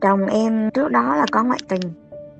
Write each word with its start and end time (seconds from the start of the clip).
chồng 0.00 0.26
em 0.26 0.70
trước 0.70 0.90
đó 0.90 1.16
là 1.16 1.26
có 1.32 1.44
ngoại 1.44 1.60
tình. 1.68 1.80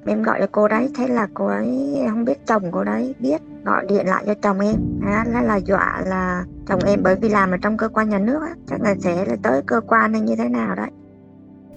Em 0.07 0.23
gọi 0.23 0.41
cho 0.41 0.47
cô 0.53 0.69
đấy 0.69 0.89
thế 0.97 1.09
là 1.09 1.29
cô 1.35 1.47
ấy 1.47 1.99
không 2.11 2.25
biết 2.25 2.47
chồng 2.47 2.63
cô 2.71 2.85
đấy 2.85 3.15
biết 3.19 3.43
gọi 3.65 3.87
điện 3.89 4.07
lại 4.07 4.25
cho 4.27 4.35
chồng 4.43 4.61
em. 4.61 4.77
Á 5.07 5.25
là, 5.29 5.43
là 5.43 5.57
dọa 5.57 6.03
là 6.07 6.45
chồng 6.69 6.81
em 6.87 7.01
bởi 7.03 7.17
vì 7.17 7.29
làm 7.29 7.51
ở 7.51 7.57
trong 7.63 7.77
cơ 7.77 7.89
quan 7.89 8.09
nhà 8.09 8.19
nước 8.19 8.43
á 8.43 8.55
chắc 8.67 8.81
là 8.81 8.95
sẽ 9.01 9.25
là 9.25 9.37
tới 9.43 9.63
cơ 9.67 9.81
quan 9.87 10.13
hay 10.13 10.23
như 10.23 10.37
thế 10.37 10.49
nào 10.49 10.75
đấy. 10.75 10.91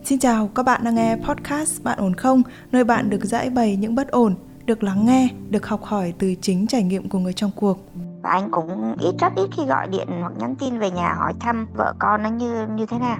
Xin 0.03 0.19
chào, 0.19 0.49
các 0.55 0.63
bạn 0.63 0.81
đang 0.83 0.95
nghe 0.95 1.17
podcast 1.27 1.83
Bạn 1.83 1.99
ổn 1.99 2.13
không? 2.13 2.41
Nơi 2.71 2.83
bạn 2.83 3.09
được 3.09 3.25
giải 3.25 3.49
bày 3.49 3.75
những 3.75 3.95
bất 3.95 4.11
ổn, 4.11 4.35
được 4.65 4.83
lắng 4.83 5.05
nghe, 5.05 5.29
được 5.49 5.67
học 5.67 5.83
hỏi 5.83 6.13
từ 6.19 6.33
chính 6.41 6.67
trải 6.67 6.83
nghiệm 6.83 7.09
của 7.09 7.19
người 7.19 7.33
trong 7.33 7.51
cuộc. 7.55 7.77
và 8.21 8.29
anh 8.29 8.51
cũng 8.51 8.95
ít 8.99 9.15
rất 9.19 9.33
ít 9.35 9.49
khi 9.51 9.65
gọi 9.65 9.87
điện 9.87 10.07
hoặc 10.21 10.33
nhắn 10.39 10.55
tin 10.55 10.79
về 10.79 10.91
nhà 10.91 11.13
hỏi 11.13 11.33
thăm 11.39 11.67
vợ 11.73 11.93
con 11.99 12.23
nó 12.23 12.29
như 12.29 12.67
như 12.67 12.85
thế 12.85 12.99
nào. 12.99 13.17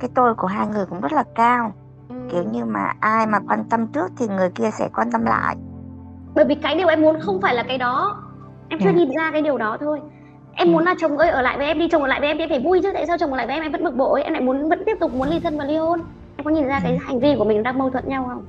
Cái 0.00 0.10
tôi 0.14 0.34
của 0.34 0.46
hai 0.46 0.66
người 0.66 0.86
cũng 0.86 1.00
rất 1.00 1.12
là 1.12 1.24
cao 1.34 1.72
kiểu 2.30 2.42
như 2.52 2.64
mà 2.64 2.92
ai 3.00 3.26
mà 3.26 3.38
quan 3.48 3.64
tâm 3.70 3.86
trước 3.86 4.12
thì 4.18 4.26
người 4.28 4.50
kia 4.50 4.70
sẽ 4.78 4.88
quan 4.94 5.10
tâm 5.12 5.24
lại. 5.24 5.56
Bởi 6.34 6.44
vì 6.44 6.54
cái 6.54 6.74
điều 6.74 6.88
em 6.88 7.00
muốn 7.00 7.20
không 7.20 7.40
phải 7.40 7.54
là 7.54 7.62
cái 7.62 7.78
đó. 7.78 8.16
Em 8.68 8.78
chưa 8.80 8.86
Dạ. 8.86 8.92
nhìn 8.92 9.08
ra 9.18 9.30
cái 9.32 9.42
điều 9.42 9.58
đó 9.58 9.76
thôi. 9.80 10.00
Em 10.54 10.68
Ừ. 10.68 10.72
muốn 10.72 10.84
là 10.84 10.94
chồng 11.00 11.18
ơi 11.18 11.28
ở 11.30 11.42
lại 11.42 11.56
với 11.58 11.66
em 11.66 11.78
đi 11.78 11.88
chồng 11.88 12.02
ở 12.02 12.08
lại 12.08 12.20
với 12.20 12.28
em 12.28 12.38
em 12.38 12.48
phải 12.48 12.60
vui 12.60 12.80
chứ. 12.82 12.90
Tại 12.94 13.06
sao 13.06 13.18
chồng 13.18 13.30
ở 13.30 13.36
lại 13.36 13.46
với 13.46 13.54
em 13.56 13.62
em 13.62 13.72
vẫn 13.72 13.84
bực 13.84 13.96
bội 13.96 14.22
em 14.22 14.32
lại 14.32 14.42
muốn 14.42 14.68
vẫn 14.68 14.82
tiếp 14.86 14.96
tục 15.00 15.14
muốn 15.14 15.28
ly 15.28 15.40
thân 15.40 15.58
và 15.58 15.64
ly 15.64 15.76
hôn? 15.76 16.00
Em 16.36 16.44
có 16.44 16.50
nhìn 16.50 16.66
ra 16.66 16.80
cái 16.82 16.98
hành 17.06 17.20
vi 17.20 17.34
của 17.38 17.44
mình 17.44 17.62
đang 17.62 17.78
mâu 17.78 17.90
thuẫn 17.90 18.08
nhau 18.08 18.24
không 18.28 18.44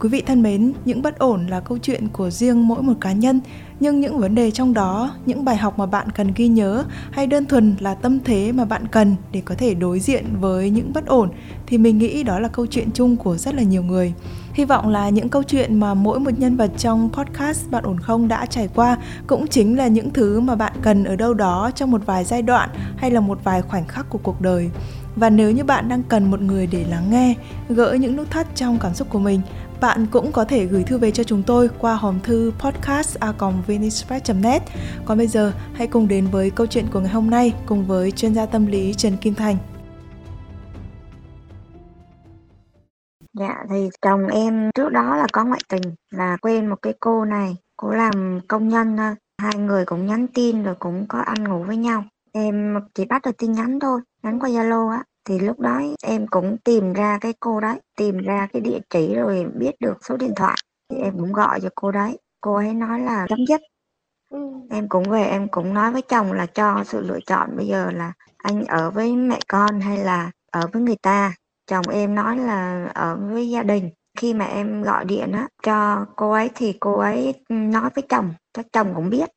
Quý 0.00 0.08
vị 0.08 0.22
thân 0.26 0.42
mến, 0.42 0.72
những 0.84 1.02
bất 1.02 1.18
ổn 1.18 1.46
là 1.46 1.60
câu 1.60 1.78
chuyện 1.78 2.08
của 2.08 2.30
riêng 2.30 2.68
mỗi 2.68 2.82
một 2.82 2.92
cá 3.00 3.12
nhân, 3.12 3.40
nhưng 3.80 4.00
những 4.00 4.18
vấn 4.18 4.34
đề 4.34 4.50
trong 4.50 4.74
đó, 4.74 5.14
những 5.26 5.44
bài 5.44 5.56
học 5.56 5.78
mà 5.78 5.86
bạn 5.86 6.10
cần 6.10 6.32
ghi 6.36 6.48
nhớ 6.48 6.84
hay 7.10 7.26
đơn 7.26 7.46
thuần 7.46 7.76
là 7.80 7.94
tâm 7.94 8.18
thế 8.24 8.52
mà 8.52 8.64
bạn 8.64 8.88
cần 8.88 9.16
để 9.32 9.42
có 9.44 9.54
thể 9.54 9.74
đối 9.74 10.00
diện 10.00 10.24
với 10.40 10.70
những 10.70 10.92
bất 10.92 11.06
ổn 11.06 11.30
thì 11.66 11.78
mình 11.78 11.98
nghĩ 11.98 12.22
đó 12.22 12.38
là 12.38 12.48
câu 12.48 12.66
chuyện 12.66 12.88
chung 12.94 13.16
của 13.16 13.36
rất 13.36 13.54
là 13.54 13.62
nhiều 13.62 13.82
người. 13.82 14.14
Hy 14.52 14.64
vọng 14.64 14.88
là 14.88 15.08
những 15.08 15.28
câu 15.28 15.42
chuyện 15.42 15.80
mà 15.80 15.94
mỗi 15.94 16.20
một 16.20 16.38
nhân 16.38 16.56
vật 16.56 16.70
trong 16.76 17.10
podcast 17.12 17.70
Bạn 17.70 17.84
ổn 17.84 18.00
không 18.00 18.28
đã 18.28 18.46
trải 18.46 18.68
qua 18.74 18.98
cũng 19.26 19.46
chính 19.46 19.78
là 19.78 19.86
những 19.86 20.10
thứ 20.10 20.40
mà 20.40 20.54
bạn 20.54 20.72
cần 20.82 21.04
ở 21.04 21.16
đâu 21.16 21.34
đó 21.34 21.70
trong 21.74 21.90
một 21.90 22.06
vài 22.06 22.24
giai 22.24 22.42
đoạn 22.42 22.70
hay 22.96 23.10
là 23.10 23.20
một 23.20 23.38
vài 23.44 23.62
khoảnh 23.62 23.86
khắc 23.86 24.10
của 24.10 24.18
cuộc 24.22 24.40
đời. 24.40 24.70
Và 25.16 25.30
nếu 25.30 25.50
như 25.50 25.64
bạn 25.64 25.88
đang 25.88 26.02
cần 26.02 26.30
một 26.30 26.40
người 26.40 26.66
để 26.66 26.84
lắng 26.90 27.10
nghe, 27.10 27.34
gỡ 27.68 27.92
những 27.92 28.16
nút 28.16 28.30
thắt 28.30 28.46
trong 28.56 28.78
cảm 28.78 28.94
xúc 28.94 29.10
của 29.10 29.18
mình, 29.18 29.40
bạn 29.82 30.06
cũng 30.10 30.32
có 30.32 30.44
thể 30.44 30.66
gửi 30.66 30.84
thư 30.84 30.98
về 30.98 31.10
cho 31.10 31.24
chúng 31.24 31.42
tôi 31.46 31.70
qua 31.78 31.94
hòm 31.94 32.20
thư 32.20 32.52
podcast.vnispress.net 32.58 34.62
Còn 35.04 35.18
bây 35.18 35.26
giờ, 35.26 35.52
hãy 35.74 35.86
cùng 35.86 36.08
đến 36.08 36.26
với 36.26 36.50
câu 36.50 36.66
chuyện 36.66 36.86
của 36.92 37.00
ngày 37.00 37.12
hôm 37.12 37.30
nay 37.30 37.54
cùng 37.66 37.86
với 37.86 38.10
chuyên 38.10 38.34
gia 38.34 38.46
tâm 38.46 38.66
lý 38.66 38.94
Trần 38.94 39.16
Kim 39.16 39.34
Thành. 39.34 39.56
Dạ 43.38 43.64
thì 43.70 43.88
chồng 44.02 44.26
em 44.26 44.70
trước 44.74 44.88
đó 44.88 45.16
là 45.16 45.26
có 45.32 45.44
ngoại 45.44 45.60
tình 45.68 45.82
là 46.10 46.36
quen 46.42 46.66
một 46.66 46.76
cái 46.82 46.94
cô 47.00 47.24
này, 47.24 47.56
cô 47.76 47.90
làm 47.90 48.40
công 48.48 48.68
nhân 48.68 48.96
thôi. 48.96 49.14
Hai 49.38 49.56
người 49.56 49.84
cũng 49.84 50.06
nhắn 50.06 50.26
tin 50.34 50.62
rồi 50.62 50.74
cũng 50.78 51.06
có 51.08 51.18
ăn 51.18 51.44
ngủ 51.44 51.64
với 51.66 51.76
nhau. 51.76 52.04
Em 52.32 52.74
chỉ 52.94 53.04
bắt 53.04 53.22
được 53.24 53.36
tin 53.38 53.52
nhắn 53.52 53.78
thôi, 53.80 54.00
nhắn 54.22 54.40
qua 54.40 54.48
Zalo 54.48 54.88
á. 54.88 55.04
Thì 55.24 55.38
lúc 55.38 55.60
đó 55.60 55.80
em 56.02 56.26
cũng 56.26 56.56
tìm 56.64 56.92
ra 56.92 57.18
cái 57.20 57.34
cô 57.40 57.60
đấy, 57.60 57.80
tìm 57.96 58.18
ra 58.18 58.48
cái 58.52 58.62
địa 58.62 58.78
chỉ 58.90 59.14
rồi 59.14 59.46
biết 59.54 59.72
được 59.80 59.94
số 60.08 60.16
điện 60.16 60.32
thoại. 60.36 60.56
Thì 60.90 60.96
em 60.96 61.14
cũng 61.18 61.32
gọi 61.32 61.60
cho 61.60 61.68
cô 61.74 61.92
đấy. 61.92 62.18
Cô 62.40 62.54
ấy 62.54 62.74
nói 62.74 63.00
là 63.00 63.26
chấm 63.28 63.38
dứt. 63.48 63.60
ừ. 64.30 64.38
Em 64.70 64.88
cũng 64.88 65.10
về 65.10 65.24
em 65.24 65.48
cũng 65.48 65.74
nói 65.74 65.92
với 65.92 66.02
chồng 66.02 66.32
là 66.32 66.46
cho 66.46 66.84
sự 66.86 67.00
lựa 67.00 67.18
chọn 67.26 67.56
bây 67.56 67.66
giờ 67.66 67.90
là 67.90 68.12
anh 68.36 68.64
ở 68.64 68.90
với 68.90 69.16
mẹ 69.16 69.40
con 69.48 69.80
hay 69.80 69.98
là 69.98 70.30
ở 70.52 70.60
với 70.72 70.82
người 70.82 70.96
ta. 71.02 71.34
Chồng 71.66 71.88
em 71.88 72.14
nói 72.14 72.36
là 72.38 72.86
ở 72.94 73.16
với 73.16 73.50
gia 73.50 73.62
đình. 73.62 73.90
Khi 74.18 74.34
mà 74.34 74.44
em 74.44 74.82
gọi 74.82 75.04
điện 75.04 75.32
á 75.32 75.48
cho 75.62 76.06
cô 76.16 76.30
ấy 76.32 76.50
thì 76.54 76.72
cô 76.80 76.94
ấy 76.98 77.34
nói 77.48 77.90
với 77.94 78.04
chồng, 78.08 78.34
chắc 78.52 78.66
chồng 78.72 78.92
cũng 78.94 79.10
biết. 79.10 79.28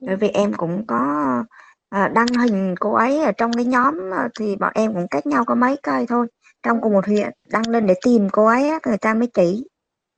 Bởi 0.00 0.16
vì 0.16 0.28
em 0.28 0.52
cũng 0.54 0.86
có 0.86 1.44
à, 1.92 2.08
đăng 2.08 2.26
hình 2.26 2.74
cô 2.80 2.94
ấy 2.94 3.22
ở 3.22 3.32
trong 3.32 3.52
cái 3.52 3.64
nhóm 3.64 4.14
à, 4.14 4.28
thì 4.38 4.56
bọn 4.56 4.72
em 4.74 4.94
cũng 4.94 5.06
cách 5.10 5.26
nhau 5.26 5.44
có 5.44 5.54
mấy 5.54 5.76
cây 5.82 6.06
thôi. 6.08 6.26
Trong 6.62 6.80
cùng 6.80 6.92
một 6.92 7.06
huyện 7.06 7.30
đăng 7.48 7.68
lên 7.68 7.86
để 7.86 7.94
tìm 8.04 8.28
cô 8.32 8.46
ấy 8.46 8.68
á, 8.68 8.78
người 8.86 8.98
ta 8.98 9.14
mới 9.14 9.28
chỉ 9.34 9.64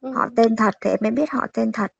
Ừ. 0.02 0.10
họ 0.14 0.28
tên 0.36 0.56
thật 0.56 0.74
thì 0.80 0.90
em 0.90 0.98
mới 1.00 1.10
biết 1.10 1.30
họ 1.30 1.46
tên 1.54 1.72
thật. 1.72 1.92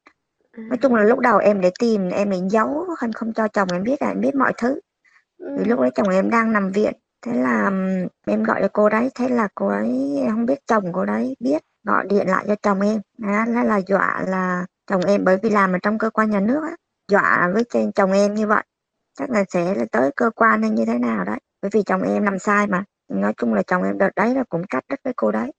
À. 0.52 0.62
Nói 0.68 0.78
chung 0.82 0.94
là 0.94 1.02
lúc 1.04 1.18
đầu 1.18 1.38
em 1.38 1.60
để 1.60 1.70
tìm 1.80 2.08
em 2.10 2.30
để 2.30 2.38
giấu 2.50 2.86
không 2.98 3.12
không 3.12 3.32
cho 3.32 3.48
chồng 3.48 3.68
em 3.72 3.82
biết 3.82 4.02
là 4.02 4.08
em 4.08 4.20
biết 4.20 4.34
mọi 4.34 4.52
thứ. 4.58 4.80
Ừ. 5.38 5.56
Vì 5.58 5.64
lúc 5.64 5.80
đấy 5.80 5.91
chồng 5.94 6.08
em 6.08 6.30
đang 6.30 6.52
nằm 6.52 6.70
viện. 6.72 6.92
Thế 7.26 7.32
là 7.34 7.70
em 8.26 8.42
gọi 8.42 8.60
cho 8.62 8.68
cô 8.72 8.88
đấy, 8.88 9.10
thế 9.14 9.28
là 9.28 9.48
cô 9.54 9.68
ấy 9.68 10.20
không 10.30 10.46
biết 10.46 10.58
chồng 10.66 10.84
cô 10.92 11.04
đấy 11.04 11.36
biết 11.41 11.62
gọi 11.84 12.06
điện 12.08 12.28
lại 12.28 12.44
cho 12.48 12.54
chồng 12.62 12.80
em. 12.80 13.00
Đó, 13.18 13.44
là, 13.48 13.64
là 13.64 13.80
dọa 13.86 14.24
là 14.28 14.66
chồng 14.86 15.02
em 15.06 15.24
bởi 15.24 15.38
vì 15.42 15.50
làm 15.50 15.72
ở 15.72 15.78
trong 15.82 15.98
cơ 15.98 16.10
quan 16.10 16.30
nhà 16.30 16.41
nước 16.41 16.60
á, 16.62 16.76
dọa 17.08 17.50
với 17.54 17.64
trên 17.72 17.92
chồng 17.92 18.12
em 18.12 18.34
như 18.34 18.46
vậy. 18.46 18.62
Chắc 19.19 19.30
là 19.30 19.44
sẽ 19.48 19.75
là 19.75 19.84
tới 19.92 20.10
cơ 20.16 20.30
quan 20.30 20.62
hay 20.62 20.70
như 20.70 20.84
thế 20.84 20.98
nào 20.98 21.25
đấy. 21.25 21.38
Bởi 21.62 21.70
vì 21.75 21.82
chồng 21.82 22.02
em 22.02 22.22
làm 22.22 22.38
sai 22.38 22.66
mà. 22.66 22.84
Nói 23.08 23.32
chung 23.36 23.54
là 23.54 23.62
chồng 23.62 23.82
em 23.82 23.98
đợt 23.98 24.10
đấy 24.16 24.34
là 24.34 24.44
cũng 24.48 24.62
cắt 24.66 24.84
đứt 24.88 25.00
với 25.04 25.12
cô 25.16 25.32
đấy. 25.32 25.52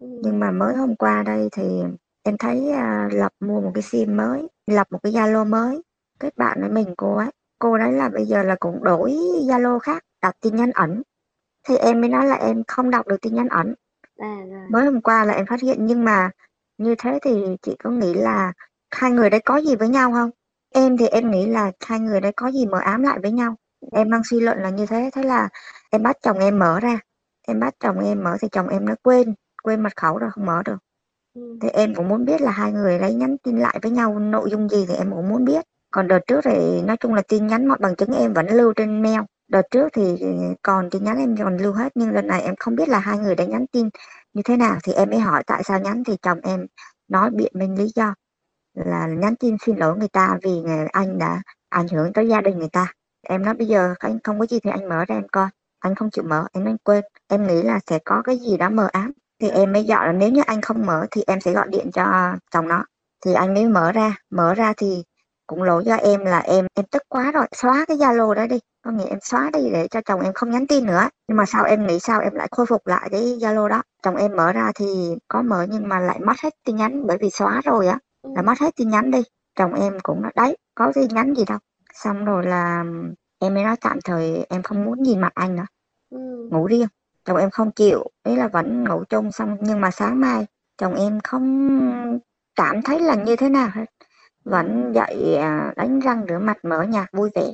Nhưng 0.00 0.40
mà 0.40 0.50
mới 0.50 0.76
hôm 0.76 0.96
qua 0.96 1.22
đây 1.22 1.48
thì 1.52 1.82
em 2.22 2.38
thấy 2.38 2.70
à, 2.70 3.08
Lập 3.12 3.32
mua 3.40 3.60
một 3.60 3.70
cái 3.74 3.82
sim 3.82 4.16
mới, 4.16 4.48
lập 4.66 4.86
một 4.90 4.98
cái 5.02 5.12
Zalo 5.12 5.46
mới, 5.46 5.82
kết 6.20 6.36
bạn 6.36 6.60
với 6.60 6.70
mình 6.70 6.94
cô 6.96 7.16
ấy. 7.16 7.30
Cô 7.58 7.78
đấy 7.78 7.92
là 7.92 8.08
bây 8.08 8.26
giờ 8.26 8.42
là 8.42 8.56
cũng 8.60 8.84
đổi 8.84 9.10
Zalo 9.48 9.78
khác, 9.78 10.04
đặt 10.22 10.36
tin 10.40 10.56
nhắn 10.56 10.70
ẩn. 10.74 11.02
Thì 11.68 11.76
em 11.76 12.00
mới 12.00 12.10
nói 12.10 12.26
là 12.26 12.34
em 12.34 12.62
không 12.68 12.90
đọc 12.90 13.06
được 13.06 13.16
tin 13.22 13.34
nhắn 13.34 13.48
ẩn. 13.48 13.74
à. 14.18 14.66
Mới 14.70 14.84
hôm 14.84 15.00
qua 15.00 15.24
là 15.24 15.34
em 15.34 15.46
phát 15.46 15.60
hiện 15.60 15.86
nhưng 15.86 16.04
mà 16.04 16.30
như 16.78 16.94
thế 16.98 17.18
thì 17.22 17.56
chị 17.62 17.76
có 17.84 17.90
nghĩ 17.90 18.14
là 18.14 18.52
hai 18.90 19.10
người 19.10 19.30
đấy 19.30 19.40
có 19.44 19.56
gì 19.56 19.76
với 19.76 19.88
nhau 19.88 20.12
không? 20.12 20.30
Em 20.74 20.96
thì 20.96 21.06
em 21.06 21.30
nghĩ 21.30 21.46
là 21.46 21.72
hai 21.86 22.00
người 22.00 22.20
đấy 22.20 22.32
có 22.36 22.50
gì 22.50 22.66
mờ 22.66 22.78
ám 22.78 23.02
lại 23.02 23.18
với 23.22 23.32
nhau. 23.32 23.54
Em 23.92 24.10
đang 24.10 24.22
suy 24.30 24.40
luận 24.40 24.58
là 24.58 24.70
như 24.70 24.86
thế, 24.86 25.10
thế 25.14 25.22
là 25.22 25.48
em 25.90 26.02
bắt 26.02 26.16
chồng 26.22 26.38
em 26.38 26.58
mở 26.58 26.80
ra. 26.80 26.98
Em 27.46 27.60
bắt 27.60 27.74
chồng 27.80 27.98
em 27.98 28.24
mở 28.24 28.36
thì 28.40 28.48
chồng 28.52 28.68
em 28.68 28.84
nó 28.84 28.94
quên, 29.02 29.34
quên 29.62 29.82
mật 29.82 29.96
khẩu 29.96 30.18
rồi 30.18 30.30
không 30.30 30.46
mở 30.46 30.62
được. 30.64 30.76
Ừ. 31.34 31.58
Thì 31.62 31.68
em 31.68 31.94
cũng 31.94 32.08
muốn 32.08 32.24
biết 32.24 32.40
là 32.40 32.50
hai 32.50 32.72
người 32.72 32.98
đấy 32.98 33.14
nhắn 33.14 33.36
tin 33.42 33.58
lại 33.58 33.78
với 33.82 33.90
nhau 33.90 34.18
nội 34.18 34.50
dung 34.50 34.68
gì 34.68 34.86
thì 34.88 34.94
em 34.94 35.10
cũng 35.10 35.28
muốn 35.28 35.44
biết. 35.44 35.64
Còn 35.90 36.08
đợt 36.08 36.20
trước 36.26 36.40
thì 36.44 36.82
nói 36.82 36.96
chung 36.96 37.14
là 37.14 37.22
tin 37.28 37.46
nhắn 37.46 37.66
mọi 37.66 37.78
bằng 37.80 37.96
chứng 37.96 38.12
em 38.12 38.32
vẫn 38.32 38.46
lưu 38.46 38.72
trên 38.76 39.02
mail. 39.02 39.20
Đợt 39.48 39.62
trước 39.70 39.88
thì 39.92 40.16
còn 40.62 40.90
tin 40.90 41.04
nhắn 41.04 41.18
em 41.18 41.36
còn 41.36 41.56
lưu 41.56 41.72
hết 41.72 41.92
nhưng 41.94 42.10
lần 42.10 42.26
này 42.26 42.42
em 42.42 42.54
không 42.58 42.76
biết 42.76 42.88
là 42.88 42.98
hai 42.98 43.18
người 43.18 43.34
đã 43.34 43.44
nhắn 43.44 43.66
tin 43.72 43.88
như 44.32 44.42
thế 44.44 44.56
nào 44.56 44.78
thì 44.84 44.92
em 44.92 45.10
mới 45.10 45.18
hỏi 45.18 45.42
tại 45.46 45.62
sao 45.64 45.78
nhắn 45.80 46.04
thì 46.04 46.16
chồng 46.22 46.40
em 46.42 46.66
nói 47.08 47.30
biện 47.30 47.52
minh 47.54 47.78
lý 47.78 47.86
do 47.94 48.14
là 48.86 49.06
nhắn 49.06 49.36
tin 49.36 49.56
xin 49.66 49.76
lỗi 49.76 49.96
người 49.98 50.08
ta 50.08 50.38
vì 50.42 50.60
người- 50.60 50.86
anh 50.92 51.18
đã 51.18 51.42
ảnh 51.68 51.88
hưởng 51.88 52.12
tới 52.12 52.28
gia 52.28 52.40
đình 52.40 52.58
người 52.58 52.68
ta. 52.72 52.86
Em 53.28 53.42
nói 53.42 53.54
bây 53.54 53.66
giờ 53.66 53.94
anh 53.98 54.18
không 54.24 54.38
có 54.38 54.46
gì 54.46 54.60
thì 54.60 54.70
anh 54.70 54.88
mở 54.88 55.04
ra 55.08 55.14
em 55.14 55.28
coi. 55.32 55.48
Anh 55.80 55.94
không 55.94 56.10
chịu 56.10 56.24
mở, 56.24 56.46
em 56.52 56.64
nói 56.64 56.76
quên. 56.84 57.04
Em 57.28 57.46
nghĩ 57.46 57.62
là 57.62 57.80
sẽ 57.86 57.98
có 58.04 58.22
cái 58.24 58.38
gì 58.38 58.56
đó 58.56 58.68
mờ 58.70 58.88
ám. 58.92 59.12
Thì 59.40 59.48
em 59.48 59.72
mới 59.72 59.84
gọi 59.84 60.06
là 60.06 60.12
nếu 60.12 60.28
như 60.30 60.42
anh 60.46 60.60
không 60.60 60.86
mở 60.86 61.06
thì 61.10 61.22
em 61.26 61.40
sẽ 61.40 61.52
gọi 61.52 61.66
điện 61.68 61.90
cho 61.92 62.34
chồng 62.50 62.68
nó. 62.68 62.84
Thì 63.24 63.34
anh 63.34 63.54
mới 63.54 63.68
mở 63.68 63.92
ra. 63.92 64.16
Mở 64.30 64.54
ra 64.54 64.72
thì 64.76 65.04
cũng 65.46 65.62
lỗi 65.62 65.82
cho 65.86 65.94
em 65.96 66.24
là 66.24 66.38
em 66.38 66.66
em 66.74 66.86
tức 66.90 67.02
quá 67.08 67.32
rồi. 67.32 67.46
Xóa 67.56 67.84
cái 67.88 67.96
zalo 67.96 68.34
đó 68.34 68.46
đi. 68.46 68.58
Có 68.84 68.90
nghĩa 68.90 69.04
em 69.06 69.18
xóa 69.22 69.50
đi 69.52 69.70
để 69.72 69.88
cho 69.90 70.00
chồng 70.04 70.20
em 70.20 70.32
không 70.32 70.50
nhắn 70.50 70.66
tin 70.66 70.86
nữa. 70.86 71.08
Nhưng 71.28 71.36
mà 71.36 71.44
sau 71.46 71.64
em 71.64 71.86
nghĩ 71.86 71.98
sao 72.00 72.20
em 72.20 72.34
lại 72.34 72.48
khôi 72.50 72.66
phục 72.66 72.86
lại 72.86 73.08
cái 73.12 73.20
zalo 73.22 73.68
đó? 73.68 73.82
Chồng 74.02 74.16
em 74.16 74.36
mở 74.36 74.52
ra 74.52 74.72
thì 74.74 75.14
có 75.28 75.42
mở 75.42 75.66
nhưng 75.70 75.88
mà 75.88 76.00
lại 76.00 76.20
mất 76.20 76.34
hết 76.42 76.54
tin 76.64 76.76
nhắn 76.76 77.06
bởi 77.06 77.18
vì 77.20 77.30
xóa 77.30 77.60
rồi 77.64 77.86
á 77.86 77.98
là 78.34 78.42
mất 78.42 78.58
hết 78.60 78.76
tin 78.76 78.88
nhắn 78.90 79.10
đi. 79.10 79.22
Chồng 79.58 79.74
em 79.74 79.98
cũng 80.02 80.22
nói 80.22 80.32
đấy 80.36 80.56
có 80.74 80.92
tin 80.94 81.08
nhắn 81.08 81.34
gì 81.34 81.44
đâu. 81.44 81.58
Xong 81.94 82.24
rồi 82.24 82.46
là 82.46 82.84
em 83.38 83.54
mới 83.54 83.64
nói 83.64 83.76
tạm 83.80 83.98
thời 84.04 84.46
em 84.48 84.62
không 84.62 84.84
muốn 84.84 85.02
nhìn 85.02 85.20
mặt 85.20 85.32
anh 85.34 85.56
nữa. 85.56 85.66
Ừ. 86.10 86.48
ngủ 86.50 86.66
riêng. 86.66 86.88
Chồng 87.24 87.36
em 87.36 87.50
không 87.50 87.70
chịu 87.70 88.04
đấy 88.24 88.36
là 88.36 88.48
vẫn 88.48 88.84
ngủ 88.84 89.04
chung 89.08 89.32
xong 89.32 89.56
nhưng 89.60 89.80
mà 89.80 89.90
sáng 89.90 90.20
mai 90.20 90.46
chồng 90.78 90.94
em 90.94 91.20
không 91.24 92.18
cảm 92.54 92.82
thấy 92.82 93.00
là 93.00 93.14
như 93.14 93.36
thế 93.36 93.48
nào 93.48 93.68
hết. 93.74 93.84
Vẫn 94.44 94.92
dậy 94.94 95.36
à, 95.36 95.72
đánh 95.76 96.00
răng 96.00 96.24
rửa 96.28 96.38
mặt 96.38 96.58
mở 96.64 96.82
nhạc 96.82 97.06
vui 97.12 97.30
vẻ. 97.34 97.46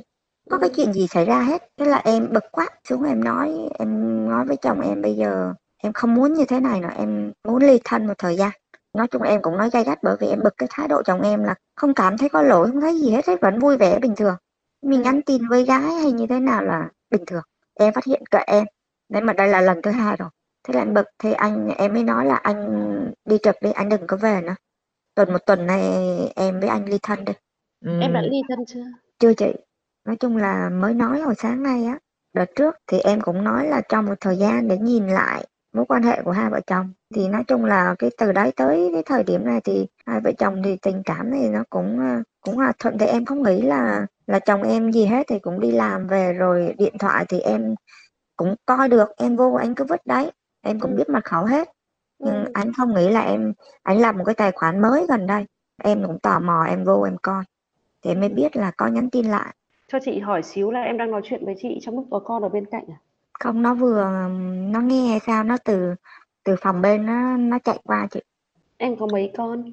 Có 0.49 0.57
cái 0.57 0.69
Ừ. 0.69 0.73
chuyện 0.75 0.93
gì 0.93 1.07
xảy 1.07 1.25
ra 1.25 1.39
hết. 1.41 1.69
Thế 1.77 1.85
là 1.85 1.97
em 1.97 2.33
bực 2.33 2.43
quá 2.51 2.67
xuống 2.89 3.03
em 3.03 3.23
nói 3.23 3.69
em 3.79 3.89
nói 4.29 4.45
với 4.45 4.57
chồng 4.57 4.81
em 4.81 5.01
bây 5.01 5.15
giờ 5.15 5.53
em 5.77 5.93
không 5.93 6.13
muốn 6.13 6.33
như 6.33 6.45
thế 6.45 6.59
này 6.59 6.79
nữa 6.79 6.89
em 6.97 7.31
muốn 7.47 7.57
ly 7.63 7.79
thân 7.83 8.07
một 8.07 8.13
thời 8.17 8.35
gian 8.37 8.51
nói 8.95 9.07
chung 9.07 9.21
em 9.21 9.41
cũng 9.41 9.57
nói 9.57 9.69
gay 9.73 9.83
gắt 9.83 9.99
bởi 10.03 10.15
vì 10.19 10.27
em 10.27 10.39
bực 10.43 10.53
cái 10.57 10.69
thái 10.71 10.87
độ 10.87 11.03
chồng 11.03 11.21
em 11.21 11.43
là 11.43 11.55
không 11.75 11.93
cảm 11.93 12.17
thấy 12.17 12.29
có 12.29 12.41
lỗi 12.41 12.71
không 12.71 12.81
thấy 12.81 12.99
gì 13.01 13.11
hết 13.11 13.25
ấy, 13.25 13.37
vẫn 13.41 13.59
vui 13.59 13.77
vẻ 13.77 13.99
bình 13.99 14.15
thường. 14.15 14.35
Mình 14.81 15.01
Ừ. 15.01 15.03
nhắn 15.03 15.21
tin 15.21 15.47
với 15.47 15.65
gái 15.65 15.81
hay 15.81 16.11
như 16.11 16.27
thế 16.27 16.39
nào 16.39 16.63
là 16.63 16.89
bình 17.11 17.25
thường. 17.27 17.43
Em 17.79 17.93
phát 17.93 18.05
hiện 18.05 18.23
kệ 18.31 18.39
em. 18.47 18.65
Đấy 19.09 19.21
mà 19.21 19.33
đây 19.33 19.47
là 19.47 19.61
lần 19.61 19.81
thứ 19.81 19.91
hai 19.91 20.15
rồi. 20.19 20.29
Thế 20.63 20.73
là 20.73 20.81
em 20.81 20.93
bực 20.93 21.07
thì 21.19 21.33
anh 21.33 21.69
em 21.77 21.93
mới 21.93 22.03
nói 22.03 22.25
là 22.25 22.35
anh 22.35 22.57
đi 23.25 23.37
trực 23.43 23.55
đi 23.61 23.71
anh 23.71 23.89
đừng 23.89 24.07
có 24.07 24.17
về 24.17 24.41
nữa. 24.41 24.55
Tuần 25.15 25.33
một 25.33 25.39
tuần 25.45 25.67
này 25.67 25.83
em 26.35 26.59
với 26.59 26.69
anh 26.69 26.85
ly 26.89 26.99
thân 27.03 27.25
đi. 27.25 27.33
Em 27.97 28.13
đã 28.13 28.21
ly 28.21 28.37
thân 28.49 28.59
chưa? 28.67 28.85
Chưa 29.19 29.33
chị. 29.33 29.53
Nói 30.05 30.15
chung 30.15 30.37
là 30.37 30.69
mới 30.69 30.93
nói 30.93 31.21
hồi 31.21 31.35
sáng 31.37 31.63
nay 31.63 31.85
á. 31.85 31.99
Đợt 32.33 32.45
trước 32.55 32.75
thì 32.87 32.99
em 32.99 33.21
cũng 33.21 33.43
nói 33.43 33.67
là 33.67 33.81
trong 33.89 34.05
một 34.05 34.15
thời 34.21 34.37
gian 34.37 34.67
để 34.67 34.77
nhìn 34.77 35.07
lại 35.07 35.47
mối 35.75 35.85
quan 35.85 36.03
hệ 36.03 36.21
của 36.21 36.31
hai 36.31 36.49
vợ 36.49 36.59
chồng. 36.67 36.93
Thì 37.15 37.27
nói 37.27 37.43
chung 37.47 37.65
là 37.65 37.95
cái 37.99 38.09
từ 38.17 38.31
đấy 38.31 38.51
tới 38.55 38.89
cái 38.93 39.03
thời 39.03 39.23
điểm 39.23 39.45
này 39.45 39.61
thì 39.63 39.87
hai 40.05 40.19
vợ 40.21 40.31
chồng 40.37 40.61
thì 40.63 40.77
tình 40.81 41.01
cảm 41.05 41.31
thì 41.31 41.49
nó 41.49 41.63
cũng 41.69 41.99
ờ, 41.99 42.23
cũng 42.41 42.55
hòa 42.55 42.71
thuận. 42.79 42.97
Thì 42.97 43.05
em 43.05 43.25
không 43.25 43.43
nghĩ 43.43 43.61
là 43.61 44.05
là 44.27 44.39
chồng 44.39 44.61
em 44.63 44.91
gì 44.91 45.05
hết 45.05 45.25
thì 45.29 45.39
cũng 45.39 45.59
đi 45.59 45.71
làm 45.71 46.07
về 46.07 46.33
rồi 46.33 46.75
điện 46.77 46.97
thoại 46.97 47.25
thì 47.29 47.39
em 47.39 47.75
cũng 48.37 48.55
coi 48.65 48.89
được 48.89 49.09
em 49.17 49.35
vô 49.35 49.53
anh 49.53 49.75
cứ 49.75 49.85
vứt 49.85 50.01
đấy 50.05 50.31
em 50.61 50.79
cũng 50.79 50.95
biết 50.95 51.09
mật 51.09 51.25
khẩu 51.25 51.45
hết. 51.45 51.69
Nhưng 52.19 52.45
Ừ. 52.45 52.51
anh 52.53 52.73
không 52.73 52.93
nghĩ 52.95 53.09
là 53.09 53.21
em 53.21 53.53
anh 53.83 53.99
làm 53.99 54.17
một 54.17 54.23
cái 54.25 54.35
tài 54.35 54.51
khoản 54.51 54.81
mới 54.81 55.05
gần 55.09 55.27
đây 55.27 55.45
em 55.83 56.03
cũng 56.07 56.19
tò 56.19 56.39
mò 56.39 56.63
em 56.63 56.83
vô 56.83 57.01
em 57.01 57.17
coi. 57.21 57.43
Thì 58.03 58.11
em 58.11 58.19
mới 58.19 58.29
biết 58.29 58.55
là 58.55 58.71
có 58.77 58.87
nhắn 58.87 59.09
tin 59.09 59.25
lại. 59.25 59.55
Cho 59.87 59.99
chị 60.05 60.19
hỏi 60.19 60.43
xíu 60.43 60.71
là 60.71 60.81
em 60.81 60.97
đang 60.97 61.11
nói 61.11 61.21
chuyện 61.23 61.45
với 61.45 61.55
chị 61.61 61.79
trong 61.81 61.95
lúc 61.95 62.07
có 62.11 62.19
con 62.19 62.43
ở 62.43 62.49
bên 62.49 62.65
cạnh 62.65 62.85
à? 62.89 62.97
Không 63.39 63.61
nó 63.61 63.73
vừa 63.75 64.27
nó 64.71 64.81
nghe 64.81 65.07
hay 65.09 65.19
sao 65.19 65.43
nó 65.43 65.57
từ 65.65 65.95
từ 66.43 66.55
phòng 66.61 66.81
bên 66.81 67.05
nó 67.05 67.37
nó 67.37 67.59
chạy 67.59 67.79
qua 67.83 68.07
chị 68.11 68.19
Em 68.77 68.95
có 68.95 69.07
mấy 69.11 69.31
con? 69.37 69.71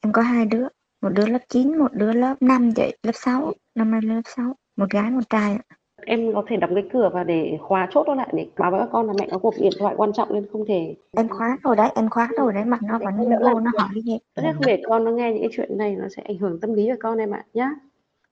em 0.00 0.12
có 0.12 0.22
hai 0.22 0.46
đứa 0.46 0.66
một 1.02 1.08
đứa 1.08 1.26
lớp 1.26 1.38
9 1.48 1.78
một 1.78 1.92
đứa 1.92 2.12
lớp 2.12 2.34
5 2.40 2.72
chị 2.76 2.92
lớp 3.02 3.12
6 3.14 3.52
năm 3.74 3.90
nay 3.90 4.00
lớp 4.02 4.20
6 4.36 4.54
một 4.76 4.90
gái 4.90 5.10
một 5.10 5.30
trai. 5.30 5.58
Em 6.06 6.34
có 6.34 6.44
thể 6.48 6.56
đóng 6.56 6.74
cái 6.74 6.84
cửa 6.92 7.10
và 7.14 7.24
để 7.24 7.58
khóa 7.60 7.88
chốt 7.92 8.04
nó 8.06 8.14
lại 8.14 8.28
để 8.32 8.46
báo 8.58 8.70
với 8.70 8.80
các 8.80 8.88
con 8.92 9.06
là 9.06 9.12
mẹ 9.20 9.28
có 9.30 9.38
cuộc 9.38 9.54
điện 9.60 9.72
thoại 9.78 9.94
quan 9.96 10.12
trọng 10.12 10.34
nên 10.34 10.46
không 10.52 10.64
thể 10.66 10.94
em 11.16 11.28
khóa 11.28 11.58
rồi 11.62 11.76
đấy 11.76 11.90
em 11.94 12.08
khóa 12.10 12.28
rồi 12.38 12.52
đấy 12.52 12.64
mà 12.64 12.78
nó 12.82 12.98
vẫn 12.98 13.16
vô 13.16 13.60
nó 13.60 13.70
hỏi 13.78 13.88
cái 13.94 14.02
gì 14.02 14.18
nhất 14.36 14.52
không 14.54 14.66
để 14.66 14.82
con 14.88 15.04
nó 15.04 15.10
nghe 15.10 15.32
những 15.32 15.42
cái 15.42 15.50
chuyện 15.52 15.78
này 15.78 15.96
nó 15.96 16.08
sẽ 16.16 16.22
ảnh 16.22 16.38
hưởng 16.38 16.60
tâm 16.60 16.74
lý 16.74 16.86
của 16.86 16.96
con 17.00 17.18
em 17.18 17.30
ạ 17.30 17.44
nhá. 17.54 17.70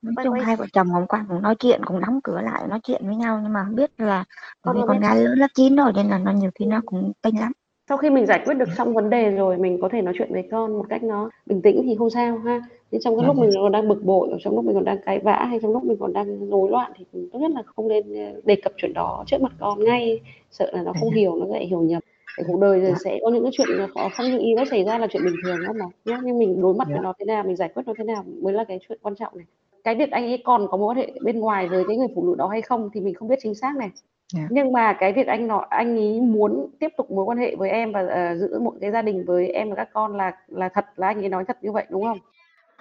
Nói 0.05 0.12
Quay 0.17 0.25
chung 0.25 0.35
quay. 0.35 0.43
hai 0.45 0.56
vợ 0.56 0.67
chồng 0.73 0.87
hôm 0.89 1.06
qua 1.06 1.27
cũng 1.29 1.43
nói 1.43 1.55
chuyện 1.59 1.85
cũng 1.85 2.01
đóng 2.01 2.21
cửa 2.25 2.41
lại 2.41 2.62
nói 2.69 2.81
chuyện 2.83 3.03
với 3.06 3.17
nhau 3.17 3.41
nhưng 3.43 3.53
mà 3.53 3.67
biết 3.75 3.91
là 3.99 4.25
Con 4.62 4.77
vì 4.77 4.83
con 4.89 5.01
gái 5.01 5.17
lớn 5.17 5.39
lớp 5.39 5.47
9 5.55 5.77
rồi 5.77 5.93
nên 5.97 6.09
là 6.09 6.19
nó 6.19 6.33
nhiều 6.33 6.51
khi 6.59 6.65
nó 6.65 6.81
cũng 6.87 7.12
tinh 7.23 7.41
lắm 7.41 7.53
Sau 7.89 7.99
khi 7.99 8.11
mình 8.11 8.27
giải 8.27 8.43
quyết 8.45 8.55
được 8.55 8.69
xong 8.77 8.95
vấn 8.95 9.11
đề 9.11 9.31
rồi 9.31 9.59
mình 9.59 9.79
có 9.83 9.89
thể 9.93 10.03
nói 10.03 10.15
chuyện 10.19 10.33
với 10.33 10.49
con 10.51 10.73
một 10.79 10.85
cách 10.89 11.03
nó 11.03 11.31
bình 11.47 11.62
tĩnh 11.62 11.83
thì 11.85 11.95
không 11.99 12.11
sao 12.11 12.39
ha. 12.39 12.61
Nhưng 12.91 13.01
trong 13.01 13.17
cái 13.17 13.27
lúc 13.27 13.37
mình 13.37 13.51
còn 13.55 13.73
đang 13.73 13.89
bực 13.89 14.05
bội, 14.05 14.29
trong 14.41 14.55
lúc 14.55 14.65
mình 14.65 14.75
còn 14.75 14.85
đang 14.85 14.99
cãi 15.06 15.21
vã 15.25 15.45
hay 15.51 15.59
trong 15.62 15.73
lúc 15.73 15.85
mình 15.85 15.97
còn 16.01 16.12
đang 16.12 16.50
rối 16.50 16.71
loạn 16.71 16.93
thì 16.97 17.05
tốt 17.33 17.39
nhất 17.39 17.50
là 17.50 17.62
không 17.67 17.89
nên 17.89 18.15
ờ, 18.15 18.41
đề 18.45 18.57
cập 18.57 18.73
chuyện 18.77 18.93
đó 18.95 19.25
trước 19.27 19.41
mặt 19.41 19.53
con 19.61 19.85
ngay, 19.85 20.21
sợ 20.50 20.71
là 20.73 20.83
nó 20.83 20.93
không 21.00 21.11
hiểu 21.11 21.37
nó 21.37 21.47
lại 21.47 21.67
hiểu 21.67 21.81
nhầm. 21.83 22.03
Cái 22.37 22.45
cuộc 22.49 22.61
đời 22.61 22.81
rồi 22.81 22.95
sẽ 23.05 23.19
có 23.23 23.31
những 23.31 23.43
cái 23.43 23.53
chuyện 23.55 23.69
khó 23.95 24.09
không 24.17 24.27
như 24.31 24.39
ý 24.39 24.55
nó 24.55 24.65
xảy 24.65 24.85
ra 24.85 24.99
là 24.99 25.07
chuyện 25.11 25.25
bình 25.25 25.35
thường 25.45 25.57
lắm 25.61 25.77
mà 25.79 25.85
nhá. 26.05 26.21
Nhưng 26.25 26.39
mình 26.39 26.62
đối 26.62 26.75
mặt 26.75 26.89
với 26.91 27.00
nó 27.00 27.12
thế 27.19 27.25
nào, 27.25 27.43
mình 27.45 27.57
giải 27.57 27.69
quyết 27.75 27.83
nó 27.87 27.93
thế 27.99 28.05
nào 28.05 28.25
mới 28.43 28.53
là 28.53 28.65
cái 28.65 28.79
chuyện 28.89 28.99
quan 29.03 29.15
trọng 29.15 29.37
này. 29.37 29.47
Cái 29.85 29.95
việc 29.95 30.11
anh 30.11 30.25
ấy 30.25 30.43
còn 30.45 30.67
có 30.71 30.77
mối 30.77 30.87
quan 30.89 30.97
hệ 30.97 31.13
bên 31.23 31.41
ngoài 31.41 31.69
với 31.69 31.85
cái 31.89 31.97
người 31.97 32.09
phụ 32.15 32.27
nữ 32.27 32.35
đó 32.39 32.49
hay 32.49 32.63
không 32.63 32.91
thì 32.95 33.01
mình 33.01 33.15
không 33.15 33.29
biết 33.29 33.39
chính 33.43 33.55
xác 33.55 33.77
này. 33.77 33.91
Dạ. 34.33 34.47
nhưng 34.51 34.73
mà 34.73 34.93
cái 34.93 35.13
việc 35.13 35.27
anh 35.27 35.47
nói 35.47 35.67
anh 35.71 35.97
ấy 35.97 36.21
muốn 36.21 36.67
tiếp 36.81 36.89
tục 36.97 37.11
mối 37.11 37.25
quan 37.25 37.39
hệ 37.39 37.57
với 37.57 37.71
em 37.71 37.93
và 37.93 38.07
ờ, 38.07 38.37
giữ 38.37 38.59
một 38.59 38.75
cái 38.81 38.91
gia 38.91 39.03
đình 39.03 39.25
với 39.25 39.49
em 39.49 39.71
và 39.71 39.77
các 39.77 39.89
con 39.93 40.17
là 40.17 40.33
là 40.49 40.69
thật 40.69 40.87
là 40.97 41.07
anh 41.07 41.21
ấy 41.21 41.29
nói 41.29 41.45
thật 41.45 41.59
như 41.63 41.73
vậy 41.73 41.85
đúng 41.89 42.05
không? 42.05 42.19